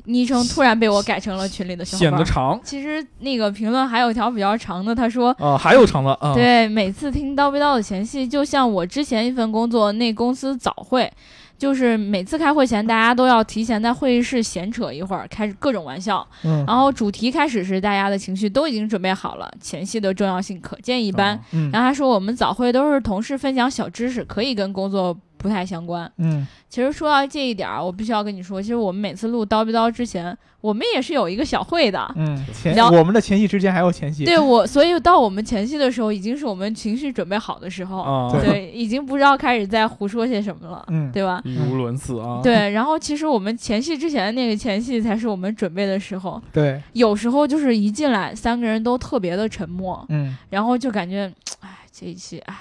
[0.07, 2.59] 昵称突然被我改成了群里的小伙伴，显得长。
[2.65, 11.13] 其实那个评论还有一条比较长的，他说：“啊， 还有长的啊。”对，每次听叨逼叨的前戏，就像我之前一份工作那公司早会，
[11.59, 16.27] 就是每次开会前，大家都要提前在会议室闲扯一会儿，开始各种玩笑。
[16.45, 16.65] 嗯。
[16.67, 21.41] 然后主题开始时，大家的情绪都已经准备好了，前戏的重要性可见一斑。
[21.53, 21.71] 嗯。
[21.73, 26.11] 然后他说：“我们早会都是同事分享小知识，可以跟工作。”不太相关。
[26.19, 32.11] 嗯，其实说到这一点儿，我必须要跟你说，其实我们每次录叨逼叨之前，我们也是有一个小会的。
[32.17, 34.25] 嗯，前我们的前戏之间还有前戏。
[34.25, 38.31] 对我，所以到我们前戏的时候，已经是我们情绪准备好的时候。
[38.43, 40.85] 对，已经不知道开始在胡说些什么了。
[40.89, 41.41] 嗯，对吧？
[41.45, 42.41] 语无伦次啊。
[42.43, 46.41] 对，然后其实我们前戏之前的那个前戏，才是我们准备的时候。
[46.53, 50.05] 对，有时候就是一进来，三个人都特别的沉默。
[50.09, 51.31] 嗯，然后就感觉，
[51.61, 52.55] 哎，这一期，哎，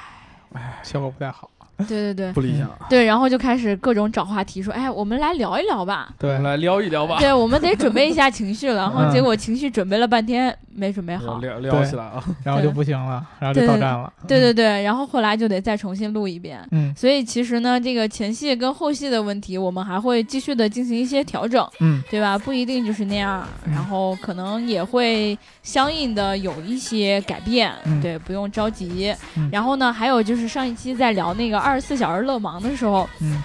[0.53, 1.49] 哎，效果不太好。
[1.87, 2.69] 对对对，不理想。
[2.89, 7.17] 对，然后就开始各种找话题，说：“哎，我们来聊一聊吧。”对，来聊一聊吧。
[7.19, 8.75] 对，我们得准备一下情绪了。
[8.87, 14.11] 然后结果情绪准备了半天没准备好，聊聊起来啊， 然后就不行了，然后就到站了。
[14.27, 16.65] 对对对，然后后来就得再重新录一遍。
[16.71, 21.67] 嗯，所以其实呢，这个前戏跟后戏的问题，我们还会继续的进行一些调整。
[21.81, 22.37] 嗯，对吧？
[22.37, 27.73] 不一定就是那样，然后可能也会相应的有一些改变。
[28.01, 29.13] 对，不用着急。
[29.51, 32.39] 然后呢，还有就是上一期在聊那个二十四小时乐。
[32.45, 33.41] 芒的时候，嗯，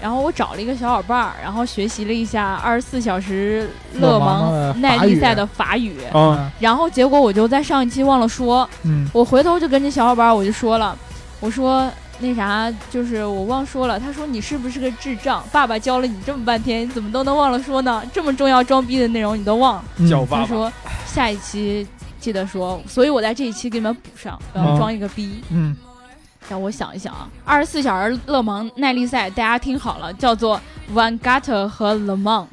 [0.00, 10.96] 然后我找了一个小伙伴儿，然后学习了一下二十四小时乐芒耐力赛的法语，嗯，然后结果我就在上一期忘了说，嗯，我回头就跟这小伙伴儿我就说了，
[11.40, 11.90] 我说
[12.20, 13.98] 那啥，就是我忘说了。
[13.98, 15.42] 他说你是不是个智障？
[15.50, 18.02] 爸爸教了你这么半天，你怎么都能忘了说呢？
[18.12, 19.82] 这么重要装逼的内容你都忘。
[20.08, 20.42] 叫爸爸。
[20.42, 20.72] 他说
[21.06, 21.86] 下一期
[22.20, 25.42] 记得说，所以我在这一期给你们补上，我要装一个逼。
[25.50, 25.76] 嗯。
[26.48, 30.60] 让我想一想啊，二十四小时勒芒耐力赛，大家听好了，叫做
[30.92, 32.46] Van Gatter 和 Le Mans，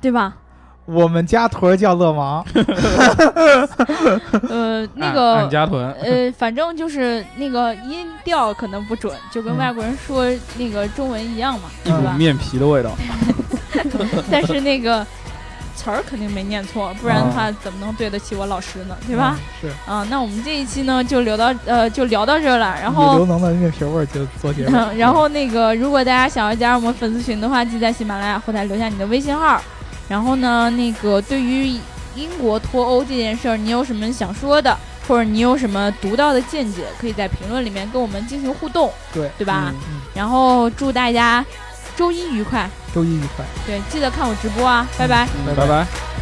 [0.00, 0.36] 对吧？
[0.84, 2.44] 我们家屯叫勒芒，
[4.48, 10.26] 呃，那个家屯，呃，反正就是那个音调可能不准，就跟外国人说
[10.58, 12.90] 那个中文一样嘛，一股面皮的味道。
[14.30, 15.06] 但是那个。
[15.74, 18.96] 词儿肯定没念错，不然的话怎么能对得起我老师呢？
[19.06, 19.36] 对吧？
[19.60, 22.76] 是啊，那我们这一期呢就聊到呃就聊到这儿了。
[22.80, 24.76] 然后刘能的面皮味就做结束。
[24.96, 29.60] 然后那个，如果大家想要加入我们粉丝群的话，记在喜马拉雅后台留下你的微信号。
[30.12, 31.74] 然后呢，那个对于
[32.14, 34.76] 英国脱欧这件事儿，你有什么想说的，
[35.08, 38.92] 或者你有什么独到的见解，可以在评论里面跟我们进行互动。
[39.10, 39.72] 对，对吧？
[40.12, 41.42] 然后祝大家。
[41.94, 43.44] 周一愉快，周一愉快。
[43.66, 46.21] 对，记得看我直播啊，拜拜，拜拜。